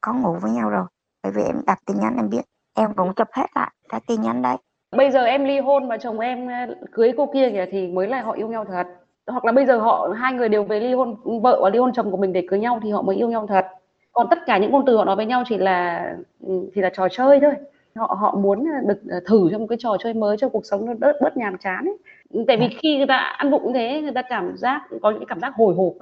có 0.00 0.12
ngủ 0.12 0.38
với 0.40 0.50
nhau 0.50 0.70
rồi, 0.70 0.86
bởi 1.22 1.32
vì 1.32 1.42
em 1.42 1.62
đọc 1.66 1.78
tin 1.86 2.00
nhắn 2.00 2.16
em 2.16 2.30
biết, 2.30 2.42
em 2.74 2.94
cũng 2.96 3.12
chụp 3.16 3.28
hết 3.32 3.46
lại 3.54 3.70
các 3.88 4.02
tin 4.06 4.22
nhắn 4.22 4.42
đấy. 4.42 4.56
Bây 4.96 5.10
giờ 5.10 5.24
em 5.24 5.44
ly 5.44 5.58
hôn 5.60 5.88
mà 5.88 5.96
chồng 5.96 6.18
em, 6.20 6.46
a, 6.50 6.66
cưới 6.92 7.12
cô 7.16 7.26
kia 7.34 7.50
kìa 7.50 7.66
thì 7.70 7.86
mới 7.88 8.06
là 8.06 8.20
họ 8.22 8.32
yêu 8.32 8.48
nhau 8.48 8.64
thật. 8.64 8.86
Hoặc 9.26 9.44
là 9.44 9.52
bây 9.52 9.66
giờ 9.66 9.78
họ 9.78 10.08
hai 10.16 10.32
người 10.32 10.48
đều 10.48 10.64
về 10.64 10.80
ly 10.80 10.94
hôn, 10.94 11.16
vợ 11.42 11.60
và 11.62 11.70
ly 11.70 11.78
hôn 11.78 11.92
chồng 11.92 12.10
của 12.10 12.16
mình 12.16 12.32
để 12.32 12.44
cưới 12.48 12.60
nhau 12.60 12.80
thì 12.82 12.90
họ 12.90 13.02
mới 13.02 13.16
yêu 13.16 13.28
nhau 13.28 13.46
thật. 13.46 13.66
Còn 14.12 14.26
tất 14.30 14.38
cả 14.46 14.58
những 14.58 14.70
ngôn 14.70 14.84
từ 14.86 14.96
họ 14.96 15.04
nói 15.04 15.16
với 15.16 15.26
nhau 15.26 15.42
chỉ 15.48 15.58
là, 15.58 16.06
ừm, 16.46 16.66
chỉ 16.74 16.80
là 16.80 16.90
trò 16.96 17.08
chơi 17.08 17.40
thôi. 17.40 17.52
Họ 17.96 18.16
họ 18.20 18.34
muốn, 18.34 18.64
được, 18.86 19.00
ờ, 19.10 19.20
thử 19.26 19.48
trong 19.52 19.60
một 19.60 19.66
cái 19.70 19.78
trò 19.80 19.96
chơi 20.00 20.14
mới 20.14 20.36
cho 20.36 20.48
cuộc 20.48 20.66
sống 20.66 20.86
nó 20.86 20.92
đớt 20.98 21.12
bớt 21.22 21.36
nhàm 21.36 21.58
chán 21.58 21.84
ấy. 21.84 21.98
Tại 22.46 22.56
vì 22.56 22.68
Dạ. 22.72 22.78
khi 22.82 22.96
người 22.96 23.06
ta 23.06 23.16
ăn 23.16 23.50
vụng 23.50 23.66
như 23.66 23.72
thế, 23.74 24.00
người 24.02 24.12
ta 24.12 24.22
cảm 24.22 24.56
giác 24.56 24.82
có 25.02 25.10
những 25.10 25.18
cái 25.20 25.26
cảm 25.28 25.40
giác 25.40 25.52
hồi 25.56 25.74
hộp 25.74 25.92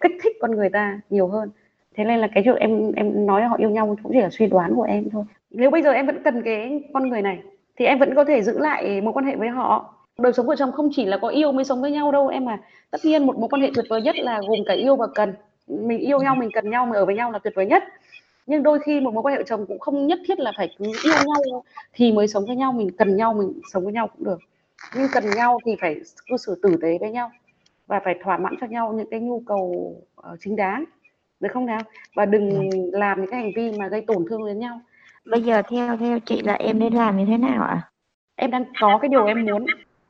kích 0.00 0.12
thích 0.22 0.36
con 0.40 0.50
người 0.50 0.70
ta 0.70 1.00
nhiều 1.10 1.28
hơn. 1.28 1.50
Thế 1.98 2.04
nên 2.04 2.18
là 2.18 2.28
cái 2.34 2.44
việc 2.46 2.56
em 2.60 2.92
em 2.92 3.26
nói 3.26 3.42
họ 3.42 3.56
yêu 3.56 3.70
nhau 3.70 3.96
cũng 4.02 4.12
chỉ 4.12 4.20
là 4.20 4.30
suy 4.30 4.46
đoán 4.46 4.74
của 4.74 4.82
em 4.82 5.10
thôi. 5.10 5.24
Nếu 5.50 5.70
bây 5.70 5.82
giờ 5.82 5.92
em 5.92 6.06
vẫn 6.06 6.22
cần 6.22 6.42
cái 6.42 6.84
con 6.94 7.08
người 7.08 7.22
này 7.22 7.38
thì 7.76 7.84
em 7.84 7.98
vẫn 7.98 8.14
có 8.14 8.24
thể 8.24 8.42
giữ 8.42 8.58
lại 8.58 9.00
mối 9.00 9.12
quan 9.12 9.24
hệ 9.24 9.36
với 9.36 9.48
họ. 9.48 9.94
Đời 10.18 10.32
sống 10.32 10.46
vợ 10.46 10.54
chồng 10.58 10.72
không 10.72 10.90
chỉ 10.92 11.04
là 11.04 11.18
có 11.18 11.28
yêu 11.28 11.52
mới 11.52 11.64
sống 11.64 11.80
với 11.80 11.90
nhau 11.90 12.12
đâu 12.12 12.28
em 12.28 12.48
à. 12.48 12.58
Tất 12.90 12.98
nhiên 13.04 13.26
một 13.26 13.38
mối 13.38 13.48
quan 13.48 13.62
hệ 13.62 13.70
tuyệt 13.74 13.84
vời 13.88 14.02
nhất 14.02 14.16
là 14.18 14.40
gồm 14.48 14.58
cả 14.66 14.74
yêu 14.74 14.96
và 14.96 15.06
cần. 15.14 15.34
Mình 15.68 15.98
yêu 15.98 16.20
nhau, 16.20 16.34
mình 16.34 16.50
cần 16.52 16.70
nhau, 16.70 16.86
mình 16.86 16.94
ở 16.94 17.06
với 17.06 17.14
nhau 17.14 17.30
là 17.30 17.38
tuyệt 17.38 17.52
vời 17.56 17.66
nhất. 17.66 17.84
Nhưng 18.46 18.62
đôi 18.62 18.78
khi 18.78 19.00
một 19.00 19.14
mối 19.14 19.22
quan 19.22 19.36
hệ 19.36 19.42
chồng 19.46 19.66
cũng 19.66 19.78
không 19.78 20.06
nhất 20.06 20.18
thiết 20.28 20.40
là 20.40 20.52
phải 20.56 20.68
cứ 20.78 20.84
yêu 20.84 21.14
nhau 21.26 21.62
thì 21.92 22.12
mới 22.12 22.28
sống 22.28 22.46
với 22.46 22.56
nhau, 22.56 22.72
mình 22.72 22.88
cần 22.98 23.16
nhau 23.16 23.34
mình 23.34 23.60
sống 23.72 23.84
với 23.84 23.92
nhau 23.92 24.06
cũng 24.06 24.24
được. 24.24 24.38
Nhưng 24.96 25.08
cần 25.12 25.24
nhau 25.36 25.58
thì 25.64 25.76
phải 25.80 25.96
cư 26.30 26.36
xử 26.36 26.60
tử 26.62 26.76
tế 26.82 26.98
với 27.00 27.10
nhau 27.10 27.30
và 27.86 28.00
phải 28.04 28.14
thỏa 28.22 28.38
mãn 28.38 28.54
cho 28.60 28.66
nhau 28.66 28.92
những 28.92 29.10
cái 29.10 29.20
nhu 29.20 29.42
cầu, 29.46 29.96
uh, 30.20 30.38
chính 30.40 30.56
đáng, 30.56 30.84
được 31.40 31.48
không 31.52 31.66
nào? 31.66 31.80
Và 32.16 32.26
đừng 32.26 32.50
Ừm. 32.50 32.90
làm 32.92 33.20
những 33.20 33.30
cái 33.30 33.40
hành 33.40 33.52
vi 33.56 33.72
mà 33.78 33.88
gây 33.88 34.00
tổn 34.06 34.24
thương 34.30 34.46
đến 34.46 34.58
nhau. 34.58 34.80
Bây 35.30 35.42
giờ 35.42 35.62
theo 35.70 35.96
theo 35.96 36.18
chị 36.18 36.42
là 36.42 36.52
em 36.54 36.78
nên 36.78 36.94
làm 36.94 37.16
như 37.16 37.24
thế 37.26 37.36
nào 37.36 37.62
ạ? 37.62 37.82
Em 38.36 38.50
đang 38.50 38.64
có 38.80 38.98
cái 39.02 39.08
điều 39.08 39.24
em 39.26 39.46
muốn, 39.46 39.66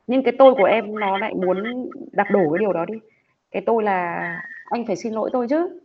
nhưng 0.06 0.22
cái 0.22 0.32
tôi 0.38 0.54
của 0.54 0.64
em 0.64 1.00
nó 1.00 1.18
lại 1.18 1.34
muốn 1.34 1.88
đạp 2.12 2.26
đổ 2.32 2.40
cái 2.52 2.58
điều 2.60 2.72
đó 2.72 2.84
đi. 2.84 2.94
Cái 3.50 3.62
tôi 3.66 3.82
là 3.82 4.22
anh 4.70 4.86
phải 4.86 4.96
xin 4.96 5.12
lỗi 5.12 5.30
tôi 5.32 5.46
chứ, 5.48 5.80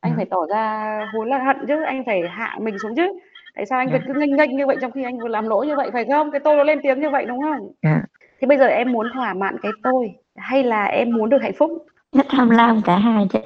anh 0.00 0.12
phải 0.16 0.24
Ừm. 0.24 0.30
tỏ 0.30 0.46
ra 0.50 0.98
hối 1.14 1.26
là 1.26 1.38
hận 1.38 1.56
chứ, 1.68 1.82
anh 1.82 2.02
phải 2.06 2.20
hạ 2.30 2.58
mình 2.60 2.78
xuống 2.78 2.96
chứ. 2.96 3.12
Tại 3.54 3.66
sao 3.66 3.78
anh 3.78 3.88
Dạ. 3.88 3.98
phải 3.98 4.06
cứ 4.06 4.20
nghênh 4.20 4.36
nghênh 4.36 4.56
như 4.56 4.66
vậy 4.66 4.76
trong 4.80 4.90
khi 4.90 5.02
anh 5.04 5.18
vừa 5.18 5.28
làm 5.28 5.48
lỗi 5.48 5.66
như 5.66 5.76
vậy, 5.76 5.90
phải 5.92 6.04
không? 6.10 6.30
Cái 6.30 6.40
tôi 6.40 6.56
nó 6.56 6.64
lên 6.64 6.80
tiếng 6.82 7.00
như 7.00 7.10
vậy, 7.10 7.26
đúng 7.26 7.40
không? 7.40 7.72
Dạ. 7.82 8.02
Thế 8.40 8.46
bây 8.46 8.58
giờ 8.58 8.66
em 8.66 8.92
muốn 8.92 9.06
thỏa 9.14 9.34
mãn 9.34 9.56
cái 9.62 9.72
tôi 9.82 10.14
hay 10.36 10.64
là 10.64 10.84
em 10.84 11.10
muốn 11.10 11.30
được 11.30 11.42
hạnh 11.42 11.52
phúc? 11.58 11.86
Nhất 12.12 12.26
tham 12.30 12.50
lam 12.50 12.82
cả 12.84 12.98
hai 12.98 13.26
chị. 13.32 13.38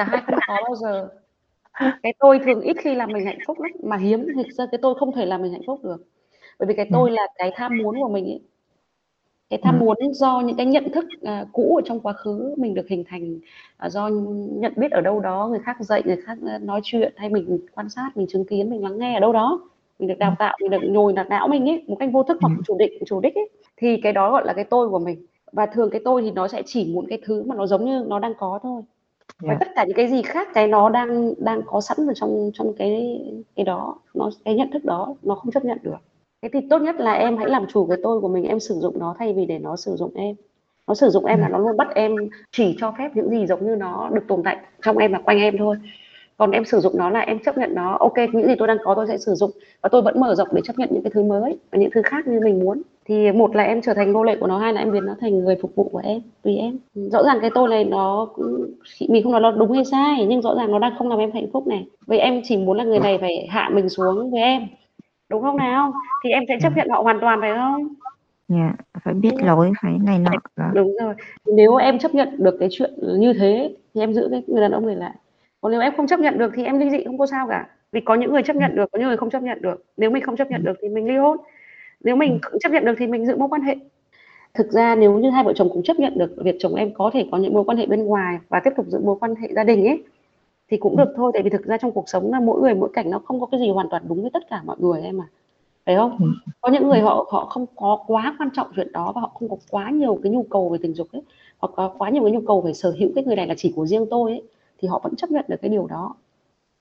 Cả 0.00 0.04
hai 0.04 0.20
không 0.26 0.34
có 0.46 0.56
bao 0.62 0.74
giờ. 0.76 1.08
Cái 2.02 2.14
tôi 2.18 2.40
thường 2.46 2.60
ít 2.60 2.76
khi 2.80 2.94
làm 2.94 3.12
mình 3.12 3.26
hạnh 3.26 3.38
phúc 3.46 3.60
lắm, 3.60 3.72
mà 3.84 3.96
hiếm 3.96 4.32
thực 4.36 4.48
ra 4.52 4.66
cái 4.72 4.78
tôi 4.82 4.94
không 5.00 5.12
thể 5.12 5.26
làm 5.26 5.42
mình 5.42 5.52
hạnh 5.52 5.62
phúc 5.66 5.80
được. 5.84 5.96
Bởi 6.58 6.66
vì 6.68 6.74
cái 6.74 6.86
Ừm. 6.86 6.92
tôi 6.92 7.10
là 7.10 7.22
cái 7.38 7.52
tham 7.56 7.78
muốn 7.78 7.96
của 8.02 8.08
mình 8.08 8.24
ấy. 8.26 8.40
Cái 9.50 9.60
tham 9.62 9.74
Ừm. 9.74 9.80
muốn 9.86 9.96
do 10.14 10.40
những 10.40 10.56
cái 10.56 10.66
nhận 10.66 10.92
thức, 10.92 11.04
à, 11.22 11.46
cũ 11.52 11.76
ở 11.76 11.82
trong 11.84 12.00
quá 12.00 12.12
khứ 12.12 12.54
mình 12.58 12.74
được 12.74 12.88
hình 12.88 13.04
thành, 13.08 13.38
à, 13.76 13.88
do 13.90 14.08
nhận 14.52 14.72
biết 14.76 14.92
ở 14.92 15.00
đâu 15.00 15.20
đó, 15.20 15.48
người 15.50 15.58
khác 15.64 15.76
dạy, 15.80 16.02
người 16.06 16.16
khác, 16.26 16.38
ơ, 16.46 16.58
nói 16.58 16.80
chuyện 16.84 17.12
hay 17.16 17.28
mình 17.30 17.58
quan 17.74 17.88
sát, 17.88 18.10
mình 18.16 18.26
chứng 18.30 18.44
kiến, 18.44 18.70
mình 18.70 18.82
lắng 18.82 18.98
nghe 18.98 19.14
ở 19.16 19.20
đâu 19.20 19.32
đó. 19.32 19.60
Mình 19.98 20.08
được 20.08 20.18
đào 20.18 20.30
Ừm. 20.30 20.36
tạo, 20.38 20.56
mình 20.62 20.70
được 20.70 20.82
nhồi 20.84 21.12
nạt 21.12 21.28
não 21.30 21.48
mình 21.48 21.68
ấy, 21.68 21.84
một 21.88 21.96
cách 22.00 22.10
vô 22.12 22.22
thức 22.22 22.38
hoặc 22.42 22.52
chủ 22.66 22.76
định, 22.78 22.92
chủ 23.06 23.20
đích 23.20 23.34
ấy, 23.34 23.48
thì 23.76 23.96
cái 24.02 24.12
đó 24.12 24.30
gọi 24.32 24.46
là 24.46 24.52
cái 24.52 24.64
tôi 24.64 24.88
của 24.88 24.98
mình. 24.98 25.26
Và 25.52 25.66
thường 25.66 25.90
cái 25.90 26.00
tôi 26.04 26.22
thì 26.22 26.30
nó 26.30 26.48
sẽ 26.48 26.62
chỉ 26.66 26.92
muốn 26.94 27.06
cái 27.08 27.18
thứ 27.26 27.42
mà 27.46 27.54
nó 27.56 27.66
giống 27.66 27.84
như 27.84 28.04
nó 28.08 28.18
đang 28.18 28.34
có 28.38 28.58
thôi. 28.62 28.82
Và 29.38 29.54
Dạ. 29.54 29.56
tất 29.60 29.66
cả 29.76 29.84
những 29.84 29.96
cái 29.96 30.08
gì 30.08 30.22
khác 30.22 30.48
cái 30.54 30.66
nó 30.68 30.88
đang 30.88 31.34
đang 31.38 31.62
có 31.66 31.80
sẵn 31.80 31.96
ở 32.08 32.12
trong 32.14 32.50
trong 32.54 32.72
cái 32.78 33.20
cái 33.56 33.64
đó, 33.64 33.96
nó 34.14 34.30
cái 34.44 34.54
nhận 34.54 34.70
thức 34.72 34.84
đó 34.84 35.14
nó 35.22 35.34
không 35.34 35.52
chấp 35.52 35.64
nhận 35.64 35.78
được. 35.82 35.96
Thế 36.42 36.48
thì 36.52 36.60
tốt 36.70 36.78
nhất 36.82 36.96
là 36.98 37.12
em 37.12 37.36
hãy 37.36 37.48
làm 37.50 37.66
chủ 37.66 37.86
cái 37.86 37.98
tôi 38.02 38.20
của 38.20 38.28
mình, 38.28 38.44
em 38.44 38.60
sử 38.60 38.74
dụng 38.74 38.98
nó 38.98 39.14
thay 39.18 39.32
vì 39.32 39.46
để 39.46 39.58
nó 39.58 39.76
sử 39.76 39.96
dụng 39.96 40.12
em. 40.14 40.34
Nó 40.88 40.94
sử 40.94 41.08
dụng 41.10 41.24
em 41.24 41.38
là 41.40 41.46
Ừm. 41.46 41.52
nó 41.52 41.58
luôn 41.58 41.76
bắt 41.76 41.88
em 41.94 42.16
chỉ 42.52 42.76
cho 42.80 42.94
phép 42.98 43.10
những 43.14 43.30
gì 43.30 43.46
giống 43.46 43.66
như 43.66 43.76
nó 43.76 44.10
được 44.12 44.22
tồn 44.28 44.42
tại 44.44 44.56
trong 44.82 44.98
em 44.98 45.12
và 45.12 45.18
quanh 45.18 45.38
em 45.38 45.56
thôi. 45.58 45.76
Còn 46.36 46.50
em 46.50 46.64
sử 46.64 46.80
dụng 46.80 46.96
nó 46.96 47.10
là 47.10 47.20
em 47.20 47.38
chấp 47.38 47.58
nhận 47.58 47.74
nó, 47.74 47.98
kê, 48.14 48.26
những 48.32 48.46
gì 48.46 48.54
tôi 48.58 48.68
đang 48.68 48.78
có 48.84 48.94
tôi 48.94 49.06
sẽ 49.08 49.18
sử 49.18 49.34
dụng 49.34 49.50
và 49.82 49.88
tôi 49.88 50.02
vẫn 50.02 50.20
mở 50.20 50.34
rộng 50.34 50.48
để 50.52 50.60
chấp 50.64 50.78
nhận 50.78 50.88
những 50.92 51.02
cái 51.02 51.10
thứ 51.14 51.22
mới 51.22 51.58
và 51.70 51.78
những 51.78 51.90
thứ 51.94 52.02
khác 52.02 52.26
như 52.26 52.40
mình 52.40 52.58
muốn. 52.58 52.82
Thì 53.04 53.32
một 53.32 53.56
là 53.56 53.64
em 53.64 53.82
trở 53.82 53.94
thành 53.94 54.12
nô 54.12 54.22
lệ 54.22 54.36
của 54.40 54.46
nó 54.46 54.58
hai 54.58 54.72
là 54.72 54.80
em 54.80 54.92
biến 54.92 55.06
nó 55.06 55.14
thành 55.20 55.38
người 55.38 55.56
phục 55.62 55.74
vụ 55.74 55.88
của 55.92 56.00
em 56.04 56.20
tùy 56.42 56.56
em. 56.56 56.78
Rõ 56.94 57.22
ràng 57.22 57.38
cái 57.40 57.50
tôi 57.54 57.68
này 57.68 57.84
nó 57.84 58.28
cũng 58.34 58.66
mình 59.08 59.22
không 59.22 59.32
nói 59.32 59.40
nó 59.40 59.50
đúng 59.50 59.72
hay 59.72 59.84
sai 59.84 60.26
nhưng 60.28 60.42
rõ 60.42 60.54
ràng 60.54 60.72
nó 60.72 60.78
đang 60.78 60.92
không 60.98 61.08
làm 61.08 61.18
em 61.18 61.32
hạnh 61.34 61.46
phúc 61.52 61.66
này. 61.66 61.86
Vậy 62.06 62.18
em 62.18 62.40
chỉ 62.44 62.56
muốn 62.56 62.76
là 62.76 62.84
người 62.84 63.00
này 63.00 63.18
phải 63.20 63.46
hạ 63.50 63.70
mình 63.72 63.88
xuống 63.88 64.30
với 64.30 64.40
em 64.40 64.62
đúng 65.30 65.42
không 65.42 65.56
nào? 65.56 65.92
Thì 66.24 66.30
em 66.30 66.42
sẽ 66.48 66.58
chấp 66.62 66.76
nhận 66.76 66.88
họ 66.88 67.02
hoàn 67.02 67.20
toàn 67.20 67.40
phải 67.40 67.50
không? 67.56 67.88
Dạ 68.48 68.72
phải 69.04 69.14
biết 69.14 69.34
lỗi 69.44 69.72
phải 69.82 69.92
này 70.06 70.18
nọ 70.18 70.30
đó. 70.56 70.70
đúng 70.74 70.96
rồi. 71.00 71.14
Nếu 71.46 71.76
em 71.76 71.98
chấp 71.98 72.14
nhận 72.14 72.28
được 72.38 72.56
cái 72.60 72.68
chuyện 72.72 72.90
như 73.18 73.32
thế 73.32 73.74
thì 73.94 74.00
em 74.00 74.12
giữ 74.14 74.28
cái 74.30 74.42
người 74.46 74.60
đàn 74.60 74.72
ông 74.72 74.86
này 74.86 74.96
lại. 74.96 75.14
Còn 75.60 75.72
nếu 75.72 75.80
em 75.80 75.92
không 75.96 76.06
chấp 76.06 76.20
nhận 76.20 76.38
được 76.38 76.52
thì 76.56 76.64
em 76.64 76.78
ly 76.78 76.90
dị 76.90 77.04
không 77.04 77.18
có 77.18 77.26
sao 77.26 77.46
cả. 77.48 77.66
Vì 77.92 78.00
có 78.00 78.14
những 78.14 78.32
người 78.32 78.42
chấp 78.42 78.56
nhận 78.56 78.76
được 78.76 78.92
có 78.92 78.98
những 78.98 79.08
người 79.08 79.16
không 79.16 79.30
chấp 79.30 79.42
nhận 79.42 79.62
được. 79.62 79.84
Nếu 79.96 80.10
mình 80.10 80.22
không 80.24 80.36
chấp 80.36 80.50
nhận 80.50 80.64
được 80.64 80.78
thì 80.82 80.88
mình 80.88 81.08
ly 81.08 81.16
hôn 81.16 81.36
nếu 82.04 82.16
mình 82.16 82.38
chấp 82.60 82.72
nhận 82.72 82.84
được 82.84 82.94
thì 82.98 83.06
mình 83.06 83.26
giữ 83.26 83.36
mối 83.36 83.48
quan 83.48 83.62
hệ. 83.62 83.76
Thực 84.54 84.72
ra 84.72 84.94
nếu 84.94 85.18
như 85.18 85.30
hai 85.30 85.44
vợ 85.44 85.52
chồng 85.56 85.68
cũng 85.72 85.82
chấp 85.82 85.98
nhận 85.98 86.18
được 86.18 86.34
việc 86.36 86.56
chồng 86.58 86.74
em 86.74 86.94
có 86.94 87.10
thể 87.14 87.26
có 87.30 87.38
những 87.38 87.54
mối 87.54 87.64
quan 87.64 87.78
hệ 87.78 87.86
bên 87.86 88.04
ngoài 88.04 88.38
và 88.48 88.60
tiếp 88.64 88.70
tục 88.76 88.86
giữ 88.88 88.98
mối 88.98 89.16
quan 89.20 89.34
hệ 89.34 89.48
gia 89.54 89.64
đình 89.64 89.86
ấy 89.86 90.02
thì 90.70 90.76
cũng 90.76 90.96
được 90.96 91.12
thôi. 91.16 91.30
Tại 91.34 91.42
vì 91.42 91.50
thực 91.50 91.66
ra 91.66 91.76
trong 91.76 91.92
cuộc 91.92 92.08
sống 92.08 92.32
là 92.32 92.40
mỗi 92.40 92.60
người 92.60 92.74
mỗi 92.74 92.90
cảnh 92.92 93.10
nó 93.10 93.18
không 93.18 93.40
có 93.40 93.46
cái 93.46 93.60
gì 93.60 93.70
hoàn 93.70 93.88
toàn 93.90 94.02
đúng 94.08 94.22
với 94.22 94.30
tất 94.30 94.42
cả 94.50 94.62
mọi 94.64 94.76
người 94.80 95.02
em 95.02 95.20
à 95.20 95.26
phải 95.86 95.96
không? 95.96 96.16
Ừ. 96.20 96.26
có 96.60 96.70
những 96.70 96.88
người 96.88 97.00
họ 97.00 97.26
họ 97.30 97.44
không 97.44 97.66
có 97.76 98.04
quá 98.06 98.36
quan 98.38 98.48
trọng 98.54 98.66
chuyện 98.76 98.92
đó 98.92 99.12
và 99.14 99.20
họ 99.20 99.32
không 99.34 99.48
có 99.48 99.56
quá 99.70 99.90
nhiều 99.90 100.20
cái 100.22 100.32
nhu 100.32 100.42
cầu 100.42 100.68
về 100.68 100.78
tình 100.82 100.94
dục 100.94 101.08
ấy 101.12 101.22
hoặc 101.58 101.72
có 101.76 101.94
quá 101.98 102.10
nhiều 102.10 102.22
cái 102.22 102.32
nhu 102.32 102.40
cầu 102.46 102.60
về 102.60 102.72
sở 102.72 102.90
hữu 102.98 103.10
cái 103.14 103.24
người 103.24 103.36
này 103.36 103.46
là 103.46 103.54
chỉ 103.56 103.72
của 103.76 103.86
riêng 103.86 104.06
tôi 104.10 104.30
ấy 104.30 104.42
thì 104.78 104.88
họ 104.88 105.00
vẫn 105.04 105.16
chấp 105.16 105.30
nhận 105.30 105.44
được 105.48 105.56
cái 105.62 105.68
điều 105.68 105.86
đó. 105.86 106.14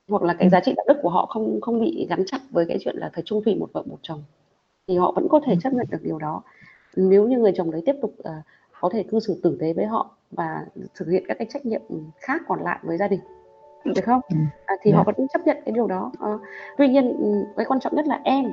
Hoặc 0.09 0.23
là 0.23 0.33
cái 0.33 0.47
ừ. 0.47 0.49
giá 0.51 0.59
trị 0.59 0.73
đạo 0.77 0.85
đức 0.87 0.99
của 1.01 1.09
họ 1.09 1.25
không 1.25 1.61
không 1.61 1.81
bị 1.81 2.07
gắn 2.09 2.23
chặt 2.25 2.39
với 2.51 2.65
cái 2.65 2.77
chuyện 2.81 2.95
là 2.97 3.09
phải 3.13 3.23
chung 3.25 3.43
thủy 3.43 3.55
một 3.55 3.69
vợ 3.73 3.83
một 3.85 3.97
chồng 4.01 4.23
thì 4.89 4.97
họ 4.97 5.11
vẫn 5.15 5.27
có 5.29 5.39
thể 5.45 5.55
chấp 5.61 5.73
nhận 5.73 5.85
được 5.91 5.97
điều 6.03 6.17
đó. 6.17 6.41
Nếu 6.95 7.27
như 7.27 7.37
người 7.37 7.51
chồng 7.55 7.71
đấy 7.71 7.81
tiếp 7.85 7.95
tục 8.01 8.13
uh, 8.19 8.43
có 8.81 8.89
thể 8.93 9.03
cư 9.03 9.19
xử 9.19 9.39
tử 9.43 9.57
tế 9.61 9.73
với 9.73 9.85
họ 9.85 10.09
và 10.31 10.65
thực 10.95 11.07
hiện 11.09 11.23
các 11.27 11.37
cái 11.37 11.47
trách 11.49 11.65
nhiệm 11.65 11.81
khác 12.19 12.41
còn 12.47 12.61
lại 12.61 12.79
với 12.83 12.97
gia 12.97 13.07
đình 13.07 13.19
được 13.85 14.01
không? 14.05 14.21
Ừ. 14.29 14.35
à, 14.65 14.75
thì 14.81 14.91
yeah. 14.91 14.97
họ 14.97 15.03
dạ. 15.07 15.13
vẫn 15.17 15.27
chấp 15.27 15.39
nhận 15.45 15.57
cái 15.65 15.71
điều 15.71 15.87
đó. 15.87 16.11
À, 16.19 16.29
tuy 16.77 16.87
nhiên 16.87 17.15
cái 17.57 17.65
quan 17.65 17.79
trọng 17.79 17.95
nhất 17.95 18.07
là 18.07 18.19
em 18.23 18.45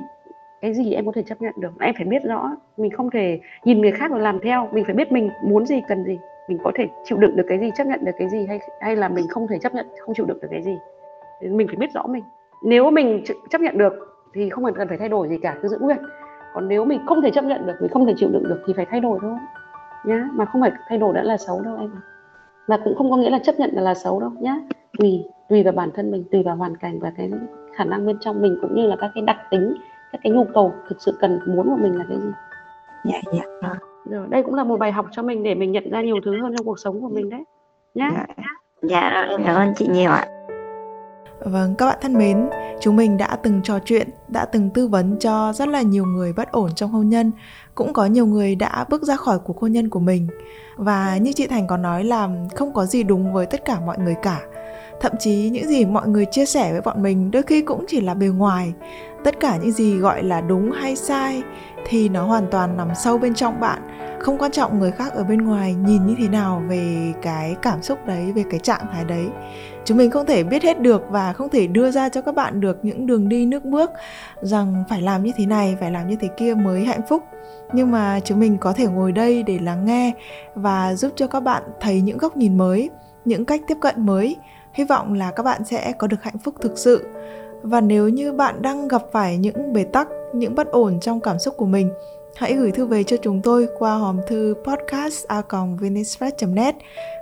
cái 0.61 0.73
gì 0.73 0.93
em 0.93 1.05
có 1.05 1.11
thể 1.15 1.23
chấp 1.23 1.41
nhận 1.41 1.53
được? 1.57 1.71
Em 1.79 1.93
phải 1.97 2.05
biết 2.05 2.23
rõ 2.23 2.51
mình 2.77 2.91
không 2.91 3.09
thể 3.09 3.39
nhìn 3.63 3.81
người 3.81 3.91
khác 3.91 4.11
rồi 4.11 4.19
làm 4.19 4.39
theo 4.39 4.69
mình 4.71 4.85
phải 4.85 4.95
biết 4.95 5.11
mình 5.11 5.29
muốn 5.43 5.65
gì 5.65 5.81
cần 5.87 6.03
gì. 6.03 6.19
Mình 6.47 6.57
có 6.63 6.71
thể 6.75 6.87
chịu 7.03 7.17
đựng 7.17 7.35
được 7.35 7.45
cái 7.47 7.59
gì 7.59 7.71
chấp 7.75 7.87
nhận 7.87 8.05
được 8.05 8.11
cái 8.17 8.29
gì 8.29 8.45
hay 8.45 8.59
hay 8.81 8.95
là 8.95 9.09
mình 9.09 9.27
không 9.27 9.47
thể 9.47 9.59
chấp 9.59 9.73
nhận 9.73 9.87
không 9.99 10.15
chịu 10.15 10.25
đựng 10.25 10.39
được 10.41 10.47
cái 10.51 10.63
gì. 10.63 10.77
Mình 11.41 11.67
phải 11.67 11.75
biết 11.75 11.93
rõ 11.93 12.07
mình. 12.07 12.23
Nếu 12.63 12.91
mình 12.91 13.23
chấp 13.49 13.61
nhận 13.61 13.77
được 13.77 13.93
thì 14.33 14.49
không 14.49 14.73
cần 14.73 14.87
phải 14.87 14.97
thay 14.97 15.09
đổi 15.09 15.29
gì 15.29 15.37
cả 15.41 15.57
cứ 15.61 15.67
giữ 15.67 15.77
nguyên 15.81 15.97
còn 16.53 16.67
nếu 16.67 16.85
mình 16.85 17.05
không 17.05 17.21
thể 17.21 17.31
chấp 17.31 17.43
nhận 17.43 17.67
được 17.67 17.73
mình 17.79 17.91
không 17.91 18.05
thể 18.05 18.13
chịu 18.17 18.29
đựng 18.29 18.43
được 18.43 18.61
thì 18.67 18.73
phải 18.73 18.85
thay 18.85 18.99
đổi 18.99 19.19
thôi. 19.21 19.37
Nhá 20.05 20.29
mà 20.33 20.45
không 20.45 20.61
phải 20.61 20.71
thay 20.89 20.97
đổi 20.97 21.13
đã 21.13 21.23
là 21.23 21.37
xấu 21.37 21.61
đâu 21.61 21.77
em 21.79 21.91
mà 22.67 22.77
cũng 22.83 22.95
không 22.95 23.11
có 23.11 23.17
nghĩa 23.17 23.29
là 23.29 23.39
chấp 23.39 23.55
nhận 23.59 23.69
là, 23.73 23.81
là 23.81 23.93
xấu 23.93 24.19
đâu 24.19 24.31
nhá. 24.39 24.55
Tùy 24.97 25.23
tùy 25.49 25.63
vào 25.63 25.73
bản 25.73 25.89
thân 25.95 26.11
mình 26.11 26.23
tùy 26.31 26.43
vào 26.43 26.55
hoàn 26.55 26.77
cảnh 26.77 26.99
và 26.99 27.11
cái 27.17 27.31
khả 27.75 27.83
năng 27.83 28.05
bên 28.05 28.17
trong 28.19 28.41
mình 28.41 28.57
cũng 28.61 28.75
như 28.75 28.87
là 28.87 28.95
các 28.95 29.11
cái 29.15 29.23
đặc 29.23 29.37
tính 29.51 29.73
các 30.11 30.21
cái 30.23 30.31
nhu 30.31 30.43
cầu 30.53 30.73
thực 30.89 31.01
sự 31.01 31.17
cần 31.19 31.39
muốn 31.47 31.69
của 31.69 31.77
mình 31.81 31.97
là 31.97 32.05
cái 32.09 32.17
gì. 32.17 32.29
Dạ 33.05 33.21
dạ. 33.33 33.43
Rồi. 33.61 33.75
rồi 34.05 34.27
đây 34.29 34.43
cũng 34.43 34.53
là 34.53 34.63
một 34.63 34.79
bài 34.79 34.91
học 34.91 35.05
cho 35.11 35.21
mình 35.21 35.43
để 35.43 35.55
mình 35.55 35.71
nhận 35.71 35.89
ra 35.89 36.01
nhiều 36.01 36.15
thứ 36.25 36.41
hơn 36.41 36.53
trong 36.57 36.65
cuộc 36.65 36.79
sống 36.79 37.01
của 37.01 37.09
mình 37.09 37.29
đấy. 37.29 37.43
Nhá. 37.93 38.11
Dạ, 38.13 38.25
dạ 38.81 39.09
rồi 39.13 39.27
em 39.29 39.41
cảm 39.45 39.55
ơn 39.55 39.73
chị 39.75 39.87
nhiều 39.87 40.11
ạ 40.11 40.36
Vâng, 41.39 41.75
các 41.75 41.85
bạn 41.85 41.97
thân 42.01 42.13
mến, 42.13 42.49
chúng 42.81 42.95
mình 42.95 43.17
đã 43.17 43.37
từng 43.43 43.61
trò 43.63 43.79
chuyện, 43.85 44.09
đã 44.27 44.45
từng 44.45 44.69
tư 44.69 44.87
vấn 44.87 45.19
cho 45.19 45.53
rất 45.53 45.67
là 45.67 45.81
nhiều 45.81 46.05
người 46.05 46.33
bất 46.33 46.51
ổn 46.51 46.75
trong 46.75 46.91
hôn 46.91 47.09
nhân, 47.09 47.31
cũng 47.75 47.93
có 47.93 48.05
nhiều 48.05 48.25
người 48.25 48.55
đã 48.55 48.85
bước 48.89 49.03
ra 49.03 49.15
khỏi 49.15 49.39
cuộc 49.39 49.59
hôn 49.59 49.71
nhân 49.71 49.89
của 49.89 49.99
mình. 49.99 50.27
Và 50.75 51.17
như 51.17 51.33
chị 51.33 51.47
Thành 51.47 51.67
có 51.67 51.77
nói 51.77 52.03
là 52.03 52.29
không 52.55 52.73
có 52.73 52.85
gì 52.85 53.03
đúng 53.03 53.33
với 53.33 53.45
tất 53.45 53.65
cả 53.65 53.79
mọi 53.79 53.97
người 53.99 54.15
cả. 54.23 54.41
Thậm 55.01 55.11
chí 55.19 55.49
những 55.49 55.67
gì 55.67 55.85
mọi 55.85 56.07
người 56.07 56.25
chia 56.25 56.45
sẻ 56.45 56.71
với 56.71 56.81
bọn 56.81 57.03
mình 57.03 57.31
đôi 57.31 57.43
khi 57.43 57.61
cũng 57.61 57.85
chỉ 57.87 58.01
là 58.01 58.13
bề 58.13 58.27
ngoài. 58.27 58.73
Tất 59.23 59.39
cả 59.39 59.57
những 59.57 59.71
gì 59.71 59.97
gọi 59.97 60.23
là 60.23 60.41
đúng 60.41 60.71
hay 60.71 60.95
sai 60.95 61.43
thì 61.87 62.09
nó 62.09 62.25
hoàn 62.25 62.47
toàn 62.51 62.77
nằm 62.77 62.89
sâu 62.95 63.17
bên 63.17 63.33
trong 63.33 63.59
bạn. 63.59 63.81
Không 64.19 64.37
quan 64.37 64.51
trọng 64.51 64.79
người 64.79 64.91
khác 64.91 65.13
ở 65.13 65.23
bên 65.23 65.41
ngoài 65.41 65.73
nhìn 65.73 66.07
như 66.07 66.15
thế 66.17 66.27
nào 66.27 66.63
về 66.69 67.13
cái 67.21 67.55
cảm 67.61 67.81
xúc 67.81 67.99
đấy, 68.05 68.31
về 68.35 68.43
cái 68.51 68.59
trạng 68.59 68.85
thái 68.91 69.05
đấy. 69.05 69.27
Chúng 69.85 69.97
mình 69.97 70.11
không 70.11 70.25
thể 70.25 70.43
biết 70.43 70.63
hết 70.63 70.79
được 70.79 71.03
và 71.09 71.33
không 71.33 71.49
thể 71.49 71.67
đưa 71.67 71.91
ra 71.91 72.09
cho 72.09 72.21
các 72.21 72.35
bạn 72.35 72.61
được 72.61 72.85
những 72.85 73.05
đường 73.05 73.29
đi 73.29 73.45
nước 73.45 73.65
bước 73.65 73.91
rằng 74.41 74.83
phải 74.89 75.01
làm 75.01 75.23
như 75.23 75.31
thế 75.37 75.45
này, 75.45 75.77
phải 75.79 75.91
làm 75.91 76.07
như 76.07 76.15
thế 76.15 76.27
kia 76.37 76.53
mới 76.53 76.85
hạnh 76.85 77.01
phúc. 77.09 77.23
Nhưng 77.73 77.91
mà 77.91 78.19
chúng 78.19 78.39
mình 78.39 78.57
có 78.57 78.73
thể 78.73 78.85
ngồi 78.87 79.11
đây 79.11 79.43
để 79.43 79.59
lắng 79.59 79.85
nghe 79.85 80.13
và 80.55 80.95
giúp 80.95 81.11
cho 81.15 81.27
các 81.27 81.39
bạn 81.39 81.63
thấy 81.79 82.01
những 82.01 82.17
góc 82.17 82.37
nhìn 82.37 82.57
mới, 82.57 82.89
những 83.25 83.45
cách 83.45 83.61
tiếp 83.67 83.77
cận 83.81 84.05
mới. 84.05 84.35
Hy 84.73 84.83
vọng 84.83 85.13
là 85.13 85.31
các 85.31 85.43
bạn 85.43 85.65
sẽ 85.65 85.91
có 85.97 86.07
được 86.07 86.23
hạnh 86.23 86.37
phúc 86.37 86.55
thực 86.61 86.77
sự. 86.77 87.07
Và 87.61 87.81
nếu 87.81 88.09
như 88.09 88.33
bạn 88.33 88.61
đang 88.61 88.87
gặp 88.87 89.01
phải 89.11 89.37
những 89.37 89.73
bế 89.73 89.83
tắc 89.83 90.07
những 90.33 90.55
bất 90.55 90.71
ổn 90.71 90.99
trong 90.99 91.19
cảm 91.19 91.39
xúc 91.39 91.57
của 91.57 91.65
mình 91.65 91.91
hãy 92.35 92.53
gửi 92.53 92.71
thư 92.71 92.85
về 92.85 93.03
cho 93.03 93.17
chúng 93.21 93.41
tôi 93.41 93.67
qua 93.77 93.95
hòm 93.95 94.19
thư 94.27 94.55
podcast 94.63 95.25
net 96.47 96.75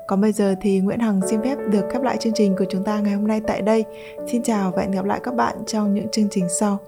còn 0.08 0.22
bây 0.22 0.32
giờ 0.32 0.56
thì 0.62 0.80
Nguyễn 0.80 1.00
Hằng 1.00 1.22
xin 1.28 1.42
phép 1.42 1.56
được 1.70 1.86
khép 1.92 2.02
lại 2.02 2.18
chương 2.20 2.34
trình 2.34 2.56
của 2.58 2.66
chúng 2.70 2.84
ta 2.84 3.00
ngày 3.00 3.14
hôm 3.14 3.28
nay 3.28 3.42
tại 3.48 3.62
đây. 3.62 3.86
Xin 4.32 4.44
chào 4.44 4.72
và 4.76 4.82
hẹn 4.82 4.92
gặp 4.92 5.06
lại 5.06 5.20
các 5.24 5.36
bạn 5.36 5.58
trong 5.68 5.94
những 5.94 6.08
chương 6.12 6.30
trình 6.32 6.48
sau. 6.60 6.80